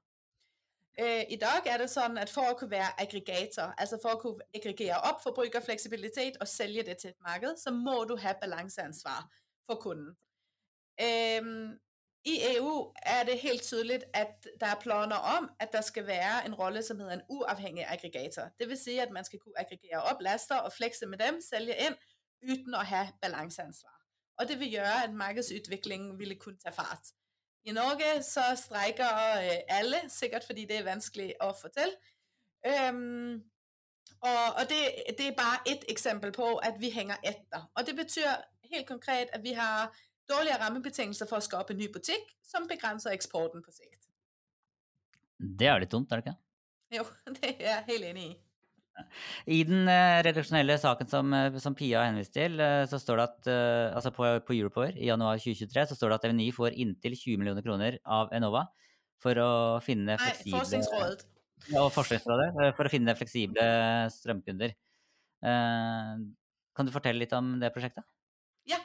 Øh, 1.00 1.24
I 1.28 1.36
dag 1.40 1.66
er 1.66 1.78
det 1.80 1.88
sånn 1.90 2.18
at 2.20 2.30
for 2.30 2.52
å 2.52 2.56
kunne 2.58 2.74
være 2.74 2.90
aggregator, 3.00 3.72
altså 3.80 3.96
for 4.02 4.16
å 4.16 4.20
kunne 4.20 4.44
aggregere 4.54 4.98
opp 5.08 5.22
forbrukerfleksibilitet 5.24 6.36
og 6.40 6.48
selge 6.48 6.84
det 6.88 6.98
til 7.00 7.14
et 7.14 7.22
marked, 7.24 7.56
så 7.56 7.72
må 7.72 8.02
du 8.04 8.16
ha 8.20 8.34
balanseansvar 8.40 9.24
for 9.66 9.80
kunden. 9.80 10.12
I 12.24 12.34
EU 12.56 12.92
er 13.02 13.24
det 13.26 13.38
helt 13.40 13.62
tydelig 13.66 14.02
at 14.14 14.46
der 14.60 14.66
er 14.66 14.80
planer 14.80 15.16
om 15.16 15.48
at 15.60 15.72
der 15.72 15.80
skal 15.80 16.06
være 16.06 16.44
en 16.46 16.54
rolle 16.54 16.82
som 16.82 17.00
heter 17.00 17.16
en 17.16 17.24
uavhengig 17.28 17.86
aggregator. 17.88 18.52
Vil 18.58 18.76
si 18.78 18.98
at 18.98 19.10
man 19.10 19.24
skal 19.24 19.38
kunne 19.38 19.58
aggregere 19.58 20.02
opp 20.02 20.20
laster 20.20 20.60
og 20.60 20.72
flekse 20.72 21.06
med 21.06 21.18
dem, 21.18 21.40
selge 21.40 21.74
inn, 21.86 21.96
uten 22.42 22.74
å 22.74 22.84
ha 22.84 23.06
balanseansvar. 23.22 23.96
Og 24.38 24.48
det 24.48 24.60
vil 24.60 24.76
gjøre 24.76 25.02
at 25.04 25.14
markedsutviklingen 25.14 26.18
ville 26.18 26.38
kunne 26.38 26.58
ta 26.62 26.70
fart. 26.70 27.10
I 27.64 27.72
Norge 27.72 28.22
så 28.26 28.40
streiker 28.56 29.06
øh, 29.06 29.58
alle, 29.68 30.00
sikkert 30.08 30.44
fordi 30.46 30.64
det 30.64 30.80
er 30.80 30.88
vanskelig 30.88 31.32
å 31.40 31.52
få 31.54 31.70
til. 31.74 31.94
Um, 32.62 33.42
og, 34.22 34.44
og 34.58 34.64
det, 34.70 34.80
det, 35.18 35.28
er 35.28 35.36
bare 35.38 35.62
ett 35.66 35.84
eksempel 35.88 36.32
på 36.32 36.56
at 36.62 36.80
vi 36.80 36.90
henger 36.90 37.16
etter. 37.22 37.66
Og 37.74 37.86
det 37.86 37.96
betyr 37.96 38.30
helt 38.72 38.86
konkret 38.88 39.30
at 39.32 39.42
vi 39.42 39.52
har 39.52 39.90
dårlige 40.30 40.58
rammebetingelser 40.58 41.26
for 41.30 41.38
å 41.38 41.44
skape 41.44 41.74
en 41.74 41.80
ny 41.82 41.88
butikk, 41.92 42.34
som 42.46 42.68
begrenser 42.70 43.14
eksporten 43.14 43.62
på 43.62 43.74
sikt. 43.74 44.08
Det 45.38 45.66
er 45.66 45.82
litt 45.82 45.90
dumt, 45.90 46.12
er 46.12 46.22
det 46.22 46.26
ikke? 46.26 46.38
Jo, 46.98 47.06
det 47.36 47.54
er 47.56 47.64
jeg 47.66 47.84
helt 47.90 48.10
enig 48.12 48.26
i. 48.30 48.34
I 49.50 49.62
den 49.66 49.88
uh, 49.88 50.20
redaksjonelle 50.24 50.76
saken 50.80 51.08
som, 51.10 51.32
uh, 51.34 51.58
som 51.62 51.74
Pia 51.76 52.04
henvist 52.06 52.34
til, 52.36 52.60
uh, 52.60 52.84
så 52.88 53.00
står 53.00 53.20
det 53.20 53.26
at 53.30 53.50
altså 53.96 54.12
på, 54.14 54.28
på 54.46 54.56
Europower 54.56 54.96
i 54.96 55.08
januar 55.08 55.40
2023 55.40 55.88
så 55.90 55.98
står 55.98 56.12
det 56.12 56.18
at 56.18 56.28
Eveny 56.28 56.48
får 56.54 56.76
inntil 56.84 57.16
20 57.16 57.40
millioner 57.40 57.64
kroner 57.64 57.98
av 58.04 58.32
Enova 58.36 58.66
for 59.22 59.38
å 59.38 59.50
finne 59.84 60.18
fleksible 60.18 60.58
Nei, 60.58 60.62
Forskningsrådet. 60.64 61.28
Ja, 61.72 61.84
Forskningsrådet 61.94 62.48
for 62.78 62.88
å 62.88 62.92
finne 62.92 63.14
fleksible 63.18 63.66
strømkunder. 64.10 64.74
kan 65.42 66.88
du 66.88 66.90
fortelle 66.94 67.22
litt 67.22 67.34
om 67.38 67.54
det 67.62 67.70
prosjektet? 67.74 68.02
Ja, 68.66 68.80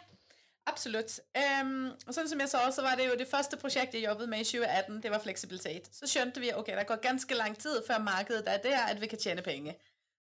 absolutt. 0.69 1.17
Um, 1.33 1.89
sånn 2.05 2.29
som 2.29 2.41
jeg 2.43 2.51
sa, 2.53 2.61
så 2.73 2.85
var 2.85 2.99
det 2.99 3.09
jo 3.09 3.17
det 3.17 3.29
første 3.29 3.57
prosjektet 3.57 3.97
jeg 3.97 4.05
jobbet 4.05 4.29
med 4.29 4.45
i 4.45 4.49
2018, 4.49 5.01
det 5.01 5.13
var 5.13 5.25
fleksibilitet. 5.25 5.89
Så 5.93 6.09
skjønte 6.09 6.43
vi 6.43 6.53
ok, 6.53 6.75
det 6.77 6.85
går 6.89 7.01
ganske 7.01 7.37
lang 7.37 7.57
tid 7.57 7.81
før 7.87 8.03
markedet 8.05 8.45
er 8.45 8.61
der 8.61 8.81
at 8.85 9.01
vi 9.01 9.09
kan 9.09 9.25
tjene 9.25 9.45
penger. 9.45 9.77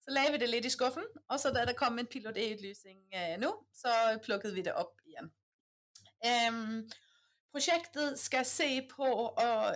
Så 0.03 0.11
vi 0.33 0.39
det 0.39 0.49
litt 0.51 0.67
i 0.67 0.73
skuffen, 0.73 1.05
og 1.31 1.39
så 1.39 1.53
da 1.55 1.63
det 1.69 1.77
kom 1.79 1.99
en 1.99 2.09
pilot-e-utlysning 2.11 3.05
eh, 3.15 3.37
nå, 3.39 3.53
så 3.75 4.19
plukket 4.25 4.55
vi 4.57 4.65
det 4.67 4.75
opp 4.75 4.99
igjen. 5.07 5.31
Um, 6.23 6.83
projektet 7.55 8.19
skal 8.19 8.47
se 8.47 8.69
på 8.91 9.09
uh, 9.39 9.75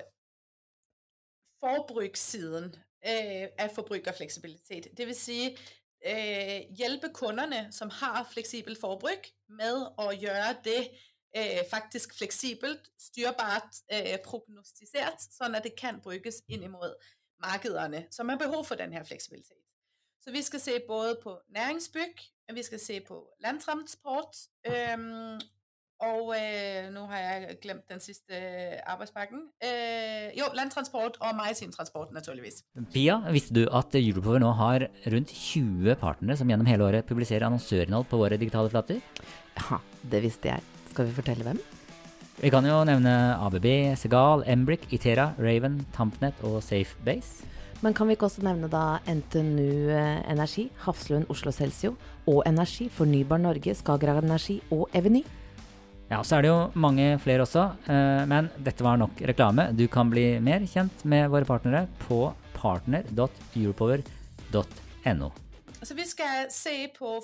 forbrukssiden 1.63 2.73
uh, 2.75 3.47
av 3.63 3.75
forbrukerfleksibilitet. 3.75 4.89
Vil 4.99 5.15
sige 5.15 5.53
uh, 5.55 6.75
hjelpe 6.75 7.13
kunderne, 7.15 7.69
som 7.73 7.91
har 8.01 8.27
fleksibel 8.31 8.79
forbruk, 8.81 9.31
med 9.47 9.79
å 10.03 10.09
gjøre 10.11 10.57
det 10.67 10.81
uh, 11.39 11.63
faktisk 11.71 12.19
fleksibelt, 12.19 12.91
styrbart, 12.99 13.79
prognostiseret, 14.27 15.23
sånn 15.39 15.55
at 15.55 15.71
det 15.71 15.77
kan 15.79 16.03
brukes 16.03 16.43
inn 16.51 16.67
mot 16.75 16.99
markederne, 17.43 18.09
som 18.11 18.31
har 18.31 18.43
behov 18.43 18.67
for 18.67 18.83
denne 18.83 19.05
fleksibiliteten. 19.07 19.55
fleksibilitet. 19.55 19.66
Så 20.27 20.33
vi 20.35 20.43
skal 20.43 20.61
se 20.61 20.73
både 20.89 21.13
på 21.23 21.39
næringsbygg, 21.55 22.23
vi 22.55 22.63
skal 22.67 22.81
se 22.83 22.97
på 23.09 23.17
landtransport, 23.45 24.35
øhm, 24.67 25.39
og 26.03 26.35
øh, 26.35 26.89
nå 26.95 27.05
har 27.11 27.19
jeg 27.19 27.57
glemt 27.63 27.87
den 27.93 28.03
siste 28.03 28.35
arbeidspakken. 28.89 29.39
Øh, 29.69 30.27
jo, 30.39 30.51
landtransport 30.59 31.17
og 31.21 31.31
maritim 31.39 31.71
transport, 31.73 32.11
naturligvis. 32.13 32.65
Pia, 32.93 33.21
visste 33.31 33.55
du 33.55 33.71
at 33.71 33.95
Europower 33.95 34.43
nå 34.43 34.51
har 34.59 34.89
rundt 35.15 35.31
20 35.31 35.95
partnere 36.03 36.37
som 36.37 36.51
gjennom 36.51 36.67
hele 36.67 36.85
året 36.85 37.07
publiserer 37.07 37.47
annonsørinnhold 37.47 38.11
på 38.11 38.19
våre 38.19 38.37
digitale 38.37 38.71
flater? 38.71 39.01
Ja, 39.63 39.79
det 40.11 40.27
visste 40.27 40.57
jeg. 40.57 40.63
Skal 40.91 41.07
vi 41.07 41.21
fortelle 41.23 41.47
hvem? 41.47 41.63
Vi 42.43 42.51
kan 42.51 42.67
jo 42.67 42.83
nevne 42.85 43.13
ABB, 43.47 43.95
Segal, 43.97 44.43
Embrick, 44.51 44.91
Itera, 44.93 45.31
Raven, 45.39 45.85
Tampnet 45.95 46.35
og 46.43 46.59
Safebase. 46.67 47.47
Men 47.85 47.95
kan 47.95 48.09
vi 48.09 48.13
ikke 48.17 48.29
også 48.31 48.47
nevne 48.47 48.69
da 48.73 48.85
NTNU 49.05 49.91
Energi, 50.31 50.65
Hafslund 50.87 51.27
Oslo 51.33 51.51
Celsio 51.53 51.91
og 52.27 52.43
Energi, 52.49 52.89
Fornybar 52.89 53.39
Norge, 53.43 53.75
Skagerrak 53.77 54.25
Energi 54.25 54.63
og 54.73 54.89
Eveny? 54.97 55.23
Ja, 56.11 56.23
så 56.23 56.37
er 56.37 56.43
det 56.47 56.51
jo 56.53 56.71
mange 56.79 57.19
flere 57.19 57.43
også, 57.43 57.71
men 58.31 58.49
dette 58.63 58.85
var 58.87 58.97
nok 59.01 59.11
reklame. 59.27 59.73
Du 59.75 59.89
kan 59.91 60.11
bli 60.11 60.41
mer 60.41 60.61
kjent 60.71 61.05
med 61.05 61.31
våre 61.33 61.45
partnere 61.49 61.87
på 62.07 62.35
partner.europower.no. 62.55 65.31
Altså 65.77 65.95
vi 65.99 66.05
skal 66.07 66.47
se 66.55 66.89
på 66.97 67.21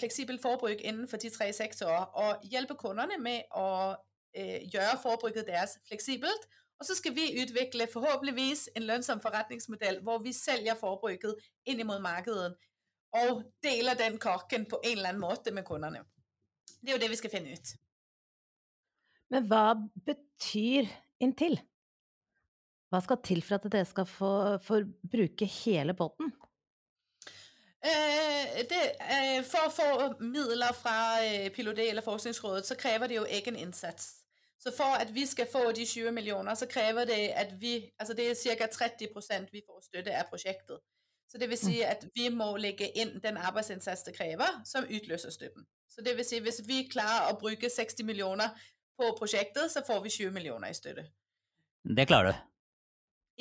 fleksibelt 0.00 0.40
fleksibel 0.40 0.80
innenfor 0.80 1.16
de 1.20 1.30
tre 1.34 1.52
sektorer, 1.52 2.08
og 2.16 2.40
hjelpe 2.48 2.74
kunderne 2.80 3.18
med 3.20 3.40
å 3.52 3.94
gjøre 4.36 4.98
forbruket 5.02 5.46
deres 5.48 5.78
fleksibelt, 5.88 6.48
og 6.76 6.86
så 6.86 6.96
skal 6.98 7.14
vi 7.16 7.30
utvikle 7.42 7.88
forhåpentligvis 7.92 8.68
en 8.76 8.86
lønnsom 8.88 9.20
forretningsmodell 9.22 10.02
hvor 10.04 10.20
vi 10.24 10.34
selger 10.36 10.76
forbruket 10.78 11.40
inn 11.68 11.80
mot 11.88 12.02
markedet, 12.04 12.52
og 13.16 13.46
deler 13.64 13.96
den 13.96 14.18
kokken 14.20 14.66
på 14.68 14.80
en 14.82 14.98
eller 14.98 15.14
annen 15.14 15.22
måte 15.22 15.54
med 15.54 15.64
kunderne. 15.64 16.04
Det 16.80 16.92
er 16.92 16.98
jo 16.98 17.02
det, 17.02 17.10
vi 17.10 17.20
skal 17.22 17.32
finne 17.32 17.56
ut. 17.56 17.72
Men 19.32 19.46
hva 19.50 19.72
betyr 20.06 20.90
inntil? 21.22 21.56
Hva 22.92 23.00
skal 23.02 23.22
til 23.24 23.40
for 23.42 23.58
at 23.58 23.70
det 23.72 23.86
skal 23.88 24.06
få, 24.06 24.32
få 24.62 24.82
bruke 25.10 25.48
hele 25.62 25.96
båten? 25.96 26.30
Eh, 27.86 28.62
det, 28.68 28.82
eh, 29.00 29.40
for 29.46 29.66
å 29.66 29.72
få 29.74 29.88
midler 30.22 30.74
fra 30.76 31.22
eh, 31.22 31.48
Pilot 31.54 31.80
eller 31.82 32.04
Forskningsrådet, 32.04 32.66
så 32.68 32.78
krever 32.78 33.10
det 33.10 33.18
jo 33.18 33.26
ikke 33.26 33.52
en 33.52 33.60
indsats. 33.66 34.25
Så 34.62 34.72
for 34.76 34.96
at 34.96 35.14
vi 35.14 35.26
skal 35.26 35.48
få 35.52 35.72
de 35.72 35.84
20 35.86 36.12
millioner, 36.16 36.54
så 36.54 36.66
krever 36.66 37.04
det, 37.04 37.28
at 37.36 37.52
vi, 37.60 37.90
altså 37.98 38.14
det 38.14 38.30
er 38.30 38.34
cirka 38.34 38.66
30 38.66 39.08
procent, 39.12 39.52
vi 39.52 39.62
får 39.66 39.80
støtte 39.84 40.14
av 40.16 40.30
prosjektet. 40.30 40.78
Så 41.28 41.38
det 41.38 41.48
vil 41.50 41.58
si 41.58 41.80
at 41.82 42.06
vi 42.14 42.28
må 42.30 42.52
legge 42.56 42.88
inn 42.98 43.16
den 43.22 43.36
arbeidsinnsats 43.36 44.06
det 44.06 44.14
krever, 44.16 44.60
som 44.64 44.86
utløser 44.86 45.30
støtten. 45.34 45.66
Så 45.90 46.02
det 46.06 46.16
vil 46.16 46.24
si 46.24 46.40
hvis 46.40 46.62
vi 46.68 46.84
klarer 46.88 47.32
å 47.32 47.38
bruke 47.40 47.70
60 47.70 48.06
millioner 48.06 48.54
på 48.96 49.10
prosjektet, 49.18 49.72
så 49.72 49.82
får 49.86 50.02
vi 50.06 50.10
20 50.10 50.34
millioner 50.36 50.70
i 50.70 50.76
støtte. 50.78 51.08
Det 51.96 52.06
klarer 52.08 52.32
du. 52.32 52.38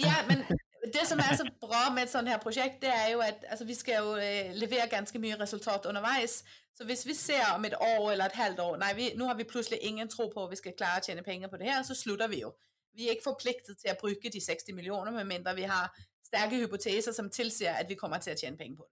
Ja, 0.04 0.18
men 0.28 0.44
det 0.96 1.06
som 1.10 1.22
er 1.22 1.36
så 1.38 1.46
bra 1.62 1.88
med 1.94 2.06
et 2.06 2.12
sånt 2.12 2.30
her 2.32 2.40
prosjekt, 2.42 2.82
det 2.84 2.92
er 2.92 3.10
jo, 3.14 3.24
at 3.24 3.44
altså, 3.50 3.66
vi 3.68 3.76
skal 3.78 4.04
jo 4.04 4.16
øh, 4.16 4.54
levere 4.60 4.88
ganske 4.92 5.20
mye 5.20 5.40
resultat 5.40 5.86
underveis. 5.92 6.44
Så 6.76 6.86
hvis 6.86 7.06
vi 7.08 7.14
ser 7.14 7.46
om 7.56 7.66
et 7.66 7.76
år 7.80 8.12
eller 8.12 8.26
et 8.26 8.40
halvt 8.40 8.60
år, 8.60 8.78
Nei, 8.82 8.94
vi, 8.96 9.12
nå 9.16 9.28
har 9.30 9.38
vi 9.40 9.48
plutselig 9.48 9.80
ingen 9.82 10.10
tro 10.12 10.28
på, 10.34 10.44
at 10.44 10.52
vi 10.52 10.60
skal 10.60 10.76
klare 10.78 11.04
å 11.04 11.06
tjene 11.06 11.24
penger 11.24 11.52
på 11.52 11.62
det 11.62 11.70
her, 11.72 11.84
så 11.88 11.96
slutter 11.96 12.32
vi 12.32 12.42
jo. 12.42 12.52
Vi 12.96 13.08
er 13.08 13.16
ikke 13.16 13.30
forpliktet 13.30 13.80
til 13.80 13.92
å 13.92 14.00
bruke 14.00 14.32
de 14.32 14.42
60 14.44 14.76
millioner, 14.76 15.12
med 15.16 15.28
mindre 15.28 15.56
vi 15.56 15.68
har 15.70 15.92
sterke 16.26 16.60
hypoteser, 16.60 17.16
som 17.16 17.32
tilsier, 17.32 17.76
at 17.76 17.90
vi 17.90 17.98
kommer 18.00 18.24
til 18.24 18.36
å 18.36 18.40
tjene 18.40 18.60
penger 18.60 18.82
på 18.82 18.88
det. 18.88 18.92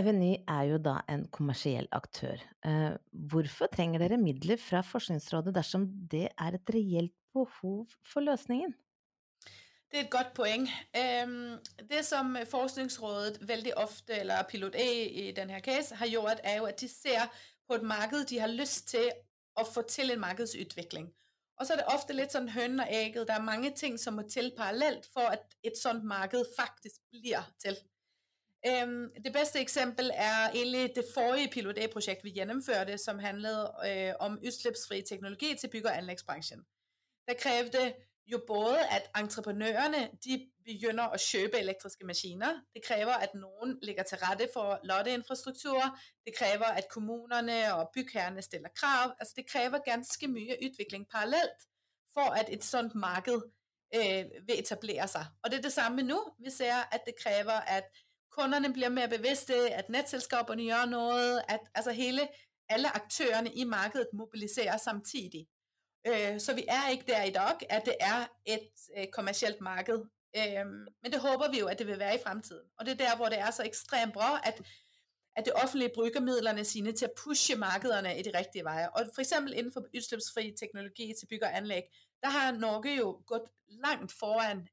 Eveny 0.00 0.38
er 0.48 0.62
jo 0.70 0.78
da 0.80 1.02
en 1.12 1.26
kommersiell 1.28 1.88
aktør. 1.92 2.40
Eh, 2.64 2.94
hvorfor 3.12 3.68
trenger 3.72 4.00
dere 4.00 4.16
midler 4.20 4.60
fra 4.60 4.80
Forskningsrådet 4.88 5.52
dersom 5.52 5.84
det 6.08 6.30
er 6.30 6.56
et 6.56 6.72
reelt 6.72 7.12
behov 7.36 7.92
for 8.00 8.24
løsningen? 8.24 8.72
Det 9.92 10.00
er 10.00 10.04
et 10.04 10.10
godt 10.10 10.32
poeng. 10.34 10.68
Det 11.90 12.04
som 12.04 12.36
Forskningsrådet 12.50 13.48
veldig 13.48 13.74
ofte, 13.78 14.14
eller 14.14 14.42
Pilot 14.48 14.74
A 14.74 14.92
i 15.04 15.32
denne 15.36 15.60
case, 15.60 15.94
har 15.94 16.06
gjort, 16.06 16.40
er 16.44 16.56
jo, 16.56 16.64
at 16.64 16.80
de 16.80 16.88
ser 16.88 17.28
på 17.68 17.74
et 17.74 17.82
marked, 17.82 18.24
de 18.24 18.38
har 18.38 18.48
lyst 18.48 18.88
til 18.88 19.10
å 19.56 19.64
få 19.68 19.82
til 19.82 20.10
en 20.10 20.20
markedsutvikling. 20.20 21.10
Og 21.60 21.66
så 21.66 21.72
er 21.72 21.82
det 21.82 21.92
ofte 21.92 22.16
litt 22.16 22.32
sånn 22.32 22.48
høn 22.48 22.80
og 22.80 22.88
ægget. 22.90 23.28
Der 23.28 23.34
er 23.34 23.44
mange 23.44 23.70
ting, 23.76 23.98
som 24.00 24.16
må 24.16 24.22
til 24.22 24.48
parallelt, 24.56 25.04
for 25.12 25.28
at 25.28 25.44
et 25.62 25.76
sånt 25.78 26.04
marked 26.04 26.48
faktisk 26.56 26.96
blir 27.12 27.44
til. 27.60 27.76
Det 29.24 29.32
beste 29.34 29.60
eksempel 29.60 30.10
er 30.14 30.54
egentlig 30.54 30.94
det 30.96 31.04
forrige 31.14 31.50
Pilot 31.52 31.78
A-projekt, 31.78 32.24
vi 32.24 32.30
gjennomførte, 32.30 32.98
som 32.98 33.18
handlede 33.18 33.70
øh, 33.88 34.14
om 34.20 34.38
utslippsfri 34.46 35.02
teknologi 35.02 35.54
til 35.54 35.68
bygg- 35.68 35.86
og 35.86 35.96
anleggsbransjen. 35.96 36.64
Der 37.28 37.34
krævede 37.34 37.92
jo 38.26 38.40
både, 38.46 38.88
at 38.88 39.10
entreprenørerne 39.18 40.08
de 40.24 40.38
begynner 40.64 41.10
å 41.10 41.18
kjøpe 41.18 41.58
elektriske 41.58 42.06
maskiner. 42.06 42.60
Det 42.74 42.84
krever 42.84 43.24
at 43.24 43.34
noen 43.34 43.74
ligger 43.82 44.06
til 44.06 44.20
rette 44.22 44.46
for 44.52 44.78
lotteinfrastruktur. 44.86 45.82
Det 46.26 46.34
krever 46.36 46.78
at 46.78 46.88
kommunerne 46.90 47.58
og 47.74 47.90
byggherrene 47.94 48.42
stiller 48.42 48.70
krav. 48.76 49.16
Altså 49.18 49.34
det 49.36 49.48
krever 49.50 49.82
ganske 49.86 50.28
mye 50.28 50.60
utvikling 50.62 51.08
parallelt, 51.10 51.66
for 52.14 52.36
at 52.38 52.52
et 52.52 52.64
sånt 52.64 52.94
marked 52.94 53.42
øh, 53.94 54.24
vil 54.46 54.58
etablere 54.58 55.08
seg. 55.08 55.26
Og 55.42 55.50
det 55.50 55.58
er 55.58 55.66
det 55.66 55.72
samme 55.72 56.02
nu. 56.02 56.20
Vi 56.38 56.50
ser, 56.50 56.86
at 56.92 57.02
det 57.06 57.18
krever 57.22 57.60
at 57.66 57.90
kunderne 58.32 58.72
blir 58.72 58.88
mer 58.88 59.06
bevidste, 59.06 59.54
at 59.74 59.90
nettselskapene 59.90 60.62
gjør 60.62 60.86
noe. 60.94 61.42
at 61.48 61.60
altså 61.74 61.90
hele 61.90 62.28
alle 62.68 62.96
aktørene 62.96 63.52
i 63.54 63.64
markedet 63.64 64.06
mobiliserer 64.12 64.76
samtidig. 64.76 65.46
Øh, 66.06 66.40
så 66.40 66.54
vi 66.54 66.64
er 66.68 66.88
ikke 66.88 67.04
der 67.06 67.22
i 67.22 67.30
dag, 67.30 67.56
at 67.70 67.82
det 67.84 67.96
er 68.00 68.26
et 68.44 68.70
øh, 68.98 69.06
kommersielt 69.12 69.60
marked. 69.60 70.00
Øh, 70.36 70.66
men 71.02 71.12
det 71.12 71.20
håper 71.20 71.50
vi 71.50 71.58
jo, 71.58 71.66
at 71.66 71.78
det 71.78 71.86
vil 71.86 71.98
være 71.98 72.14
i 72.14 72.22
fremtiden. 72.24 72.66
Og 72.78 72.86
det 72.86 72.92
er 72.92 73.06
der, 73.08 73.16
hvor 73.16 73.28
det 73.28 73.38
er 73.38 73.50
så 73.50 73.62
ekstremt 73.62 74.12
bra, 74.12 74.40
at, 74.44 74.62
at 75.36 75.44
det 75.44 75.52
offentlige 75.52 75.90
bruker 75.94 76.20
midlerne 76.20 76.64
sine 76.64 76.92
til 76.92 77.04
at 77.04 77.12
pushe 77.24 77.56
markederne 77.56 78.18
i 78.18 78.22
de 78.22 78.38
rigtige 78.38 78.64
veje. 78.64 78.90
Og 78.90 79.00
for 79.14 79.20
eksempel 79.20 79.52
inden 79.52 79.72
for 79.72 79.80
udslipsfri 79.96 80.54
teknologi 80.60 81.14
til 81.20 81.26
bygg 81.26 81.42
og 81.42 81.56
anlæg, 81.56 81.82
der 82.22 82.28
har 82.28 82.52
Norge 82.52 82.96
jo 82.96 83.22
gått 83.26 83.50
langt 83.68 84.12
foran 84.12 84.68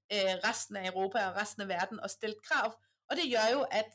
resten 0.47 0.75
af 0.75 0.87
Europa 0.87 1.27
og 1.27 1.35
resten 1.35 1.61
af 1.61 1.67
verden 1.67 1.99
og 1.99 2.09
stillet 2.09 2.43
krav. 2.43 2.79
Og 3.09 3.15
det 3.15 3.29
gjør 3.29 3.47
jo, 3.53 3.61
at, 3.71 3.85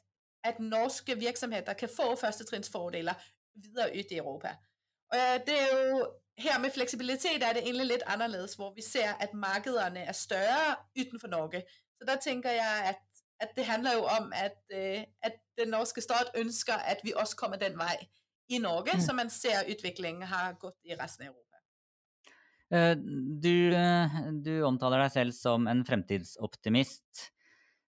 at 0.45 0.61
norske 0.61 1.19
virksomheder 1.19 1.73
kan 1.73 1.89
få 1.97 2.17
førstetrinsfordeler 2.17 3.15
videre 3.55 3.91
ut 3.99 4.11
i 4.11 4.17
Europa. 4.17 4.57
Og 5.11 5.19
det 5.47 5.61
er 5.61 5.89
jo 5.89 6.15
her 6.39 6.59
med 6.59 6.73
fleksibilitet 6.75 7.43
er 7.43 7.55
det 7.55 7.63
egentlig 7.63 7.87
litt 7.93 8.05
annerledes, 8.11 8.57
hvor 8.59 8.73
vi 8.75 8.83
ser, 8.83 9.15
at 9.23 9.35
markederne 9.39 10.03
er 10.03 10.17
større 10.19 10.77
utenfor 10.99 11.31
Norge. 11.31 11.63
Så 11.99 12.09
der 12.09 12.19
tenker 12.23 12.51
jeg, 12.57 12.95
at, 12.95 13.03
at 13.41 13.55
det 13.57 13.67
handler 13.69 14.01
jo 14.01 14.05
om, 14.17 14.33
at, 14.35 14.59
øh, 14.75 15.05
at 15.23 15.39
den 15.59 15.71
norske 15.75 16.03
stat 16.03 16.35
ønsker, 16.35 16.75
at 16.75 17.05
vi 17.05 17.15
også 17.17 17.37
kommer 17.37 17.61
den 17.61 17.79
vei 17.79 17.95
i 18.49 18.59
Norge, 18.59 18.99
mm. 18.99 19.01
så 19.01 19.15
man 19.15 19.31
ser, 19.31 19.63
utviklingen 19.71 20.27
har 20.29 20.59
gått 20.61 20.77
i 20.85 20.99
resten 20.99 21.29
av 21.29 21.33
Europa. 21.33 21.41
Uh, 22.75 22.97
du, 23.45 23.71
du 24.43 24.55
omtaler 24.67 25.05
deg 25.05 25.15
selv 25.15 25.37
som 25.37 25.69
en 25.71 25.85
fremtidsoptimist. 25.87 27.31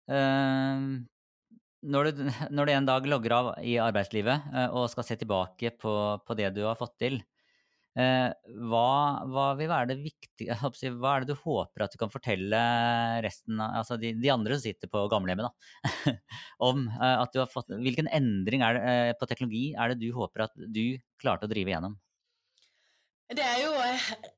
Når, 0.06 2.04
du, 2.14 2.20
når 2.54 2.66
du 2.66 2.70
en 2.72 2.86
dag 2.86 3.06
logger 3.10 3.32
av 3.34 3.48
i 3.58 3.72
arbeidslivet 3.82 4.52
og 4.70 4.86
skal 4.92 5.06
se 5.08 5.16
tilbake 5.18 5.72
på, 5.74 5.94
på 6.22 6.36
det 6.38 6.52
du 6.54 6.60
har 6.62 6.78
fått 6.78 6.94
til, 7.02 7.18
hva, 7.96 9.24
hva, 9.24 9.44
vil 9.56 9.70
være 9.70 9.88
det 9.88 9.96
viktige 10.02 10.56
Hva 10.60 11.14
er 11.14 11.24
det 11.24 11.32
du 11.32 11.40
håper 11.40 11.86
at 11.86 11.94
du 11.94 11.98
kan 12.00 12.12
fortelle 12.12 12.58
resten 13.24 13.60
av 13.62 13.78
altså 13.80 13.96
de, 14.00 14.10
de 14.20 14.32
andre 14.32 14.58
som 14.58 14.66
sitter 14.66 14.90
på 14.92 15.06
gamlehjemmet, 15.12 15.48
da, 15.48 16.12
om 16.68 16.84
eh, 16.90 17.16
at 17.22 17.32
du 17.32 17.40
har 17.40 17.48
fått 17.48 17.72
Hvilken 17.72 18.10
endring 18.12 18.60
det, 18.60 18.82
eh, 18.84 19.12
på 19.16 19.28
teknologi 19.30 19.70
er 19.72 19.94
det 19.94 20.00
du 20.04 20.10
håper 20.16 20.44
at 20.44 20.56
du 20.56 20.98
klarte 21.22 21.48
å 21.48 21.52
drive 21.52 21.72
gjennom? 21.72 21.96
Det 23.32 23.42
er 23.42 23.62
jo 23.64 23.72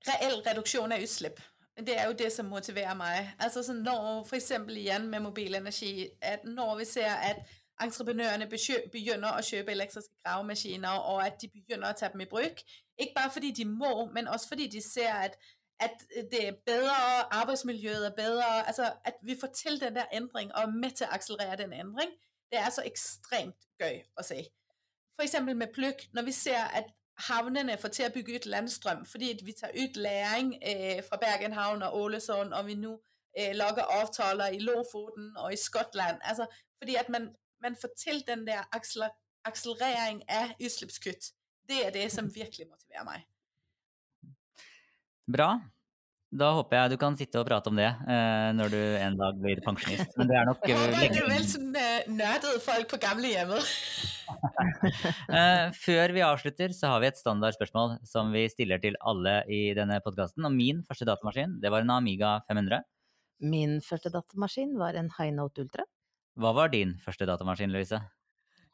reell 0.09 0.39
reduksjon 0.47 0.95
av 0.95 1.03
utslipp. 1.05 1.43
Det 1.77 1.95
er 1.99 2.09
jo 2.09 2.17
det 2.17 2.31
som 2.33 2.49
motiverer 2.49 2.97
meg. 2.97 3.35
Altså 3.43 3.63
så 3.67 3.75
når 3.77 4.23
f.eks. 4.25 4.53
igjen 4.73 5.11
med 5.11 5.23
mobilenergi, 5.27 6.09
at 6.25 6.47
når 6.49 6.79
vi 6.81 6.87
ser 6.89 7.11
at 7.13 7.43
entreprenørene 7.83 8.49
begynner 8.49 9.37
å 9.37 9.45
kjøpe 9.45 9.75
elektriske 9.75 10.15
gravemaskiner, 10.25 11.05
og 11.11 11.21
at 11.27 11.37
de 11.43 11.51
begynner 11.53 11.93
å 11.93 11.99
ta 11.99 12.11
dem 12.11 12.25
i 12.25 12.31
bruk 12.31 12.65
Ikke 12.99 13.13
bare 13.17 13.31
fordi 13.31 13.51
de 13.51 13.65
må, 13.65 14.11
men 14.15 14.29
også 14.29 14.49
fordi 14.49 14.67
de 14.67 14.93
ser, 14.93 15.13
at, 15.13 15.39
at 15.81 15.91
det 16.31 16.49
er 16.49 16.53
bedre, 16.67 17.33
arbejdsmiljøet 17.35 18.07
er 18.07 18.15
bedre, 18.17 18.67
altså 18.67 18.93
at 19.05 19.15
vi 19.23 19.37
får 19.41 19.47
til 19.47 19.81
den 19.81 19.97
der 19.97 20.05
ændring, 20.13 20.55
og 20.55 20.63
er 20.63 20.67
med 20.67 20.91
til 20.91 21.05
at 21.05 21.11
accelerere 21.13 21.57
den 21.57 21.73
ændring, 21.73 22.11
det 22.53 22.59
er 22.59 22.71
så 22.71 22.83
ekstremt 22.87 23.57
gøy 23.79 23.99
at 24.19 24.25
se. 24.25 24.47
For 25.17 25.23
eksempel 25.23 25.57
med 25.57 25.67
Pløk, 25.75 25.95
når 26.13 26.23
vi 26.23 26.33
ser, 26.33 26.65
at 26.65 26.85
havnene 27.19 27.79
får 27.79 27.89
til 27.89 28.03
at 28.03 28.13
bygge 28.13 28.35
ut 28.35 28.47
landstrøm, 28.47 29.07
fordi 29.07 29.41
vi 29.45 29.53
tager 29.53 29.73
ut 29.85 29.97
læring 29.97 30.55
øh, 30.55 31.03
fra 31.09 31.17
Bergenhavn 31.17 31.83
og 31.83 32.01
Ålesund, 32.01 32.53
og 32.53 32.67
vi 32.67 32.75
nu 32.75 33.01
øh, 33.41 33.55
lokker 33.55 33.83
aftaler 33.83 34.47
i 34.47 34.59
Lofoten 34.59 35.37
og 35.37 35.53
i 35.53 35.57
Skotland, 35.57 36.19
altså 36.23 36.47
fordi 36.79 36.95
at 36.95 37.09
man, 37.09 37.35
man 37.61 37.77
får 37.81 37.89
til 37.99 38.25
den 38.27 38.47
der 38.47 38.61
accelerering 39.45 40.31
af 40.31 40.55
utslippskutt. 40.65 41.25
Det 41.69 41.83
er 41.85 41.91
det, 41.93 42.07
som 42.13 42.29
virkelig 42.33 42.69
motiverer 42.69 43.05
meg. 43.09 43.27
Bra. 45.29 45.51
Da 46.29 46.51
håper 46.59 46.77
jeg 46.77 46.93
du 46.93 46.99
kan 47.01 47.15
sitte 47.17 47.41
og 47.41 47.47
prate 47.49 47.71
om 47.71 47.79
det 47.79 47.89
eh, 47.89 48.49
når 48.53 48.73
du 48.73 48.81
en 49.01 49.15
dag 49.17 49.37
blir 49.41 49.63
pensjonist. 49.65 50.13
Men 50.21 50.29
det 50.29 50.37
er 50.37 50.45
nok 50.45 50.67
Jeg 50.69 50.77
håper 50.77 51.05
ikke 51.07 51.25
vel 51.25 51.47
som 51.49 51.71
uh, 51.73 52.11
nerdede 52.13 52.61
folk 52.61 52.91
på 52.91 52.99
gamlehjemmet. 53.01 53.71
eh, 55.39 55.73
før 55.73 56.13
vi 56.13 56.25
avslutter, 56.27 56.75
så 56.77 56.93
har 56.93 57.01
vi 57.01 57.09
et 57.09 57.21
standardspørsmål 57.21 57.97
som 58.09 58.29
vi 58.37 58.45
stiller 58.53 58.83
til 58.83 59.01
alle 59.01 59.41
i 59.49 59.63
denne 59.77 60.03
podkasten. 60.05 60.45
Og 60.45 60.53
min 60.53 60.85
første 60.85 61.09
datamaskin, 61.09 61.57
det 61.65 61.73
var 61.73 61.87
en 61.87 61.97
Amiga 61.97 62.37
500. 62.51 62.85
Min 63.49 63.79
første 63.85 64.13
datamaskin 64.13 64.77
var 64.77 65.01
en 65.01 65.09
High 65.17 65.33
Note 65.33 65.65
Ultra. 65.65 65.89
Hva 66.39 66.53
var 66.61 66.77
din 66.77 66.99
første 67.05 67.25
datamaskin, 67.29 67.73
Louise? 67.73 68.03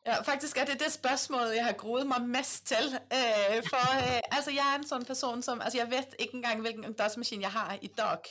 Ja, 0.06 0.22
faktisk 0.22 0.56
er 0.56 0.64
det 0.64 0.80
det 0.80 0.92
spørsmålet 0.92 1.56
jeg 1.56 1.64
har 1.64 1.72
groet 1.72 2.06
meg 2.06 2.22
mest 2.28 2.66
til. 2.66 2.86
Uh, 2.94 3.58
for 3.68 3.76
uh, 3.76 4.20
altså, 4.36 4.50
jeg 4.50 4.64
er 4.72 4.78
en 4.78 4.86
sånn 4.86 5.04
person 5.04 5.42
som 5.42 5.60
altså, 5.60 5.78
Jeg 5.78 5.90
vet 5.90 6.16
ikke 6.18 6.36
engang 6.36 6.60
hvilken 6.60 6.92
datamaskin 6.98 7.40
jeg 7.40 7.50
har 7.50 7.78
i 7.82 7.88
dag. 7.96 8.28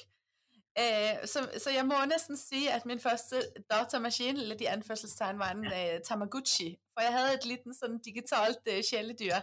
Uh, 0.79 1.25
så, 1.25 1.47
så, 1.57 1.69
jeg 1.73 1.85
må 1.85 1.97
nesten 2.09 2.37
si 2.37 2.67
at 2.67 2.85
min 2.85 3.01
første 3.01 3.41
datamaskin 3.71 4.37
litt 4.37 4.61
i 4.61 4.69
anførselstegn 4.69 5.41
var 5.41 5.57
en 5.57 5.65
Tamaguchi. 6.05 6.69
For 6.93 7.07
jeg 7.07 7.13
hadde 7.13 7.33
et 7.39 7.49
liten 7.49 7.73
sånn 7.73 7.97
digitalt 8.05 8.69
kjæledyr 8.89 9.41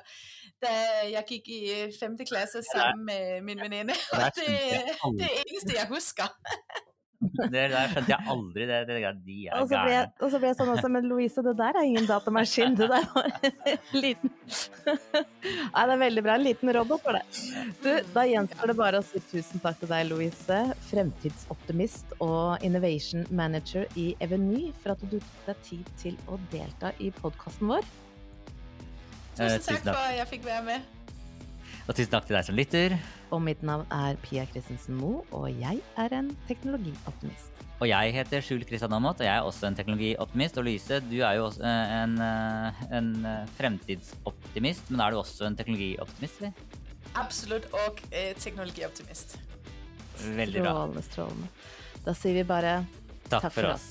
da 0.63 0.71
jeg 1.11 1.27
gikk 1.33 1.51
i 1.51 1.61
femte 1.99 2.27
klasse 2.31 2.63
sammen 2.71 3.05
med 3.11 3.43
min 3.43 3.59
venninne. 3.59 3.99
Og 4.13 4.23
det, 4.39 4.47
det 4.47 4.55
er 4.55 5.19
det 5.19 5.35
eneste 5.43 5.79
jeg 5.81 5.91
husker. 5.91 6.31
Det 7.21 7.51
der 7.53 7.91
skjønte 7.93 8.09
jeg 8.09 8.25
aldri. 8.33 8.67
Det, 8.69 8.77
det, 8.89 8.95
de 9.27 9.35
er 9.51 9.57
og 9.61 9.67
så, 9.69 9.81
ble 9.85 9.93
jeg, 9.93 10.07
og 10.25 10.31
så 10.33 10.39
ble 10.41 10.49
jeg 10.51 10.57
sånn 10.57 10.71
også, 10.73 10.91
men 10.93 11.09
Louise, 11.11 11.43
det 11.45 11.53
der 11.59 11.77
er 11.77 11.89
ingen 11.89 12.07
datamaskin. 12.09 12.77
Det 12.79 12.89
der 12.89 13.09
var 13.13 13.29
en 13.29 13.99
liten 14.05 14.33
Nei, 15.75 15.85
det 15.85 15.95
er 15.95 16.01
veldig 16.01 16.25
bra. 16.25 16.37
En 16.39 16.47
liten 16.47 16.73
robot 16.79 17.05
for 17.05 17.19
det. 17.19 17.25
Du, 17.83 17.91
da 18.15 18.25
gjenstår 18.29 18.73
det 18.73 18.77
bare 18.79 19.03
å 19.03 19.07
si 19.07 19.21
tusen 19.29 19.61
takk 19.63 19.83
til 19.83 19.93
deg, 19.93 20.09
Louise, 20.09 20.61
fremtidsoptimist 20.89 22.17
og 22.25 22.65
innovation 22.67 23.27
manager 23.29 23.85
i 24.01 24.15
Eveny, 24.25 24.71
for 24.81 24.97
at 24.97 25.05
du 25.05 25.19
tok 25.19 25.51
deg 25.51 25.67
tid 25.69 25.93
til 26.01 26.17
å 26.33 26.41
delta 26.55 26.95
i 27.05 27.13
podkasten 27.21 27.69
vår. 27.75 27.91
Tusen 29.37 29.69
takk 29.69 29.85
for 29.91 30.01
at 30.01 30.17
jeg 30.23 30.33
fikk 30.37 30.49
være 30.49 30.65
med. 30.73 30.89
Og 31.91 31.97
tusen 31.99 32.13
takk 32.13 32.29
til 32.29 32.37
deg 32.37 32.47
som 32.47 32.55
lytter. 32.55 32.93
Og 33.35 33.41
mitt 33.43 33.65
navn 33.67 33.83
er 33.91 34.15
Pia 34.23 34.45
Christensen 34.47 34.95
Moe, 34.95 35.25
og 35.35 35.49
jeg 35.59 35.81
er 35.99 36.13
en 36.15 36.29
teknologioptimist. 36.47 37.65
Og 37.81 37.89
jeg 37.91 38.13
heter 38.15 38.45
Skjul 38.47 38.63
Kristian 38.69 38.95
Aamodt, 38.95 39.19
og 39.25 39.27
jeg 39.27 39.33
er 39.35 39.49
også 39.49 39.67
en 39.67 39.75
teknologioptimist. 39.75 40.61
Og 40.61 40.69
Louise, 40.69 41.01
du 41.11 41.17
er 41.19 41.41
jo 41.41 41.49
også 41.49 41.65
eh, 41.67 41.95
en, 41.97 42.15
eh, 42.23 42.85
en 42.95 43.09
eh, 43.27 43.51
fremtidsoptimist, 43.57 44.93
men 44.93 45.03
er 45.03 45.11
du 45.11 45.19
også 45.19 45.49
en 45.49 45.59
teknologioptimist? 45.59 46.45
Eller? 46.45 46.79
Absolutt, 47.19 47.67
og 47.75 47.99
eh, 48.13 48.37
teknologioptimist. 48.39 49.41
Veldig 50.39 50.63
bra. 50.63 50.77
Strålende, 50.77 51.07
strålende. 51.09 51.51
Da 52.07 52.15
sier 52.15 52.39
vi 52.39 52.47
bare 52.47 52.77
takk, 53.27 53.49
takk 53.49 53.57
for, 53.57 53.73
oss. 53.75 53.91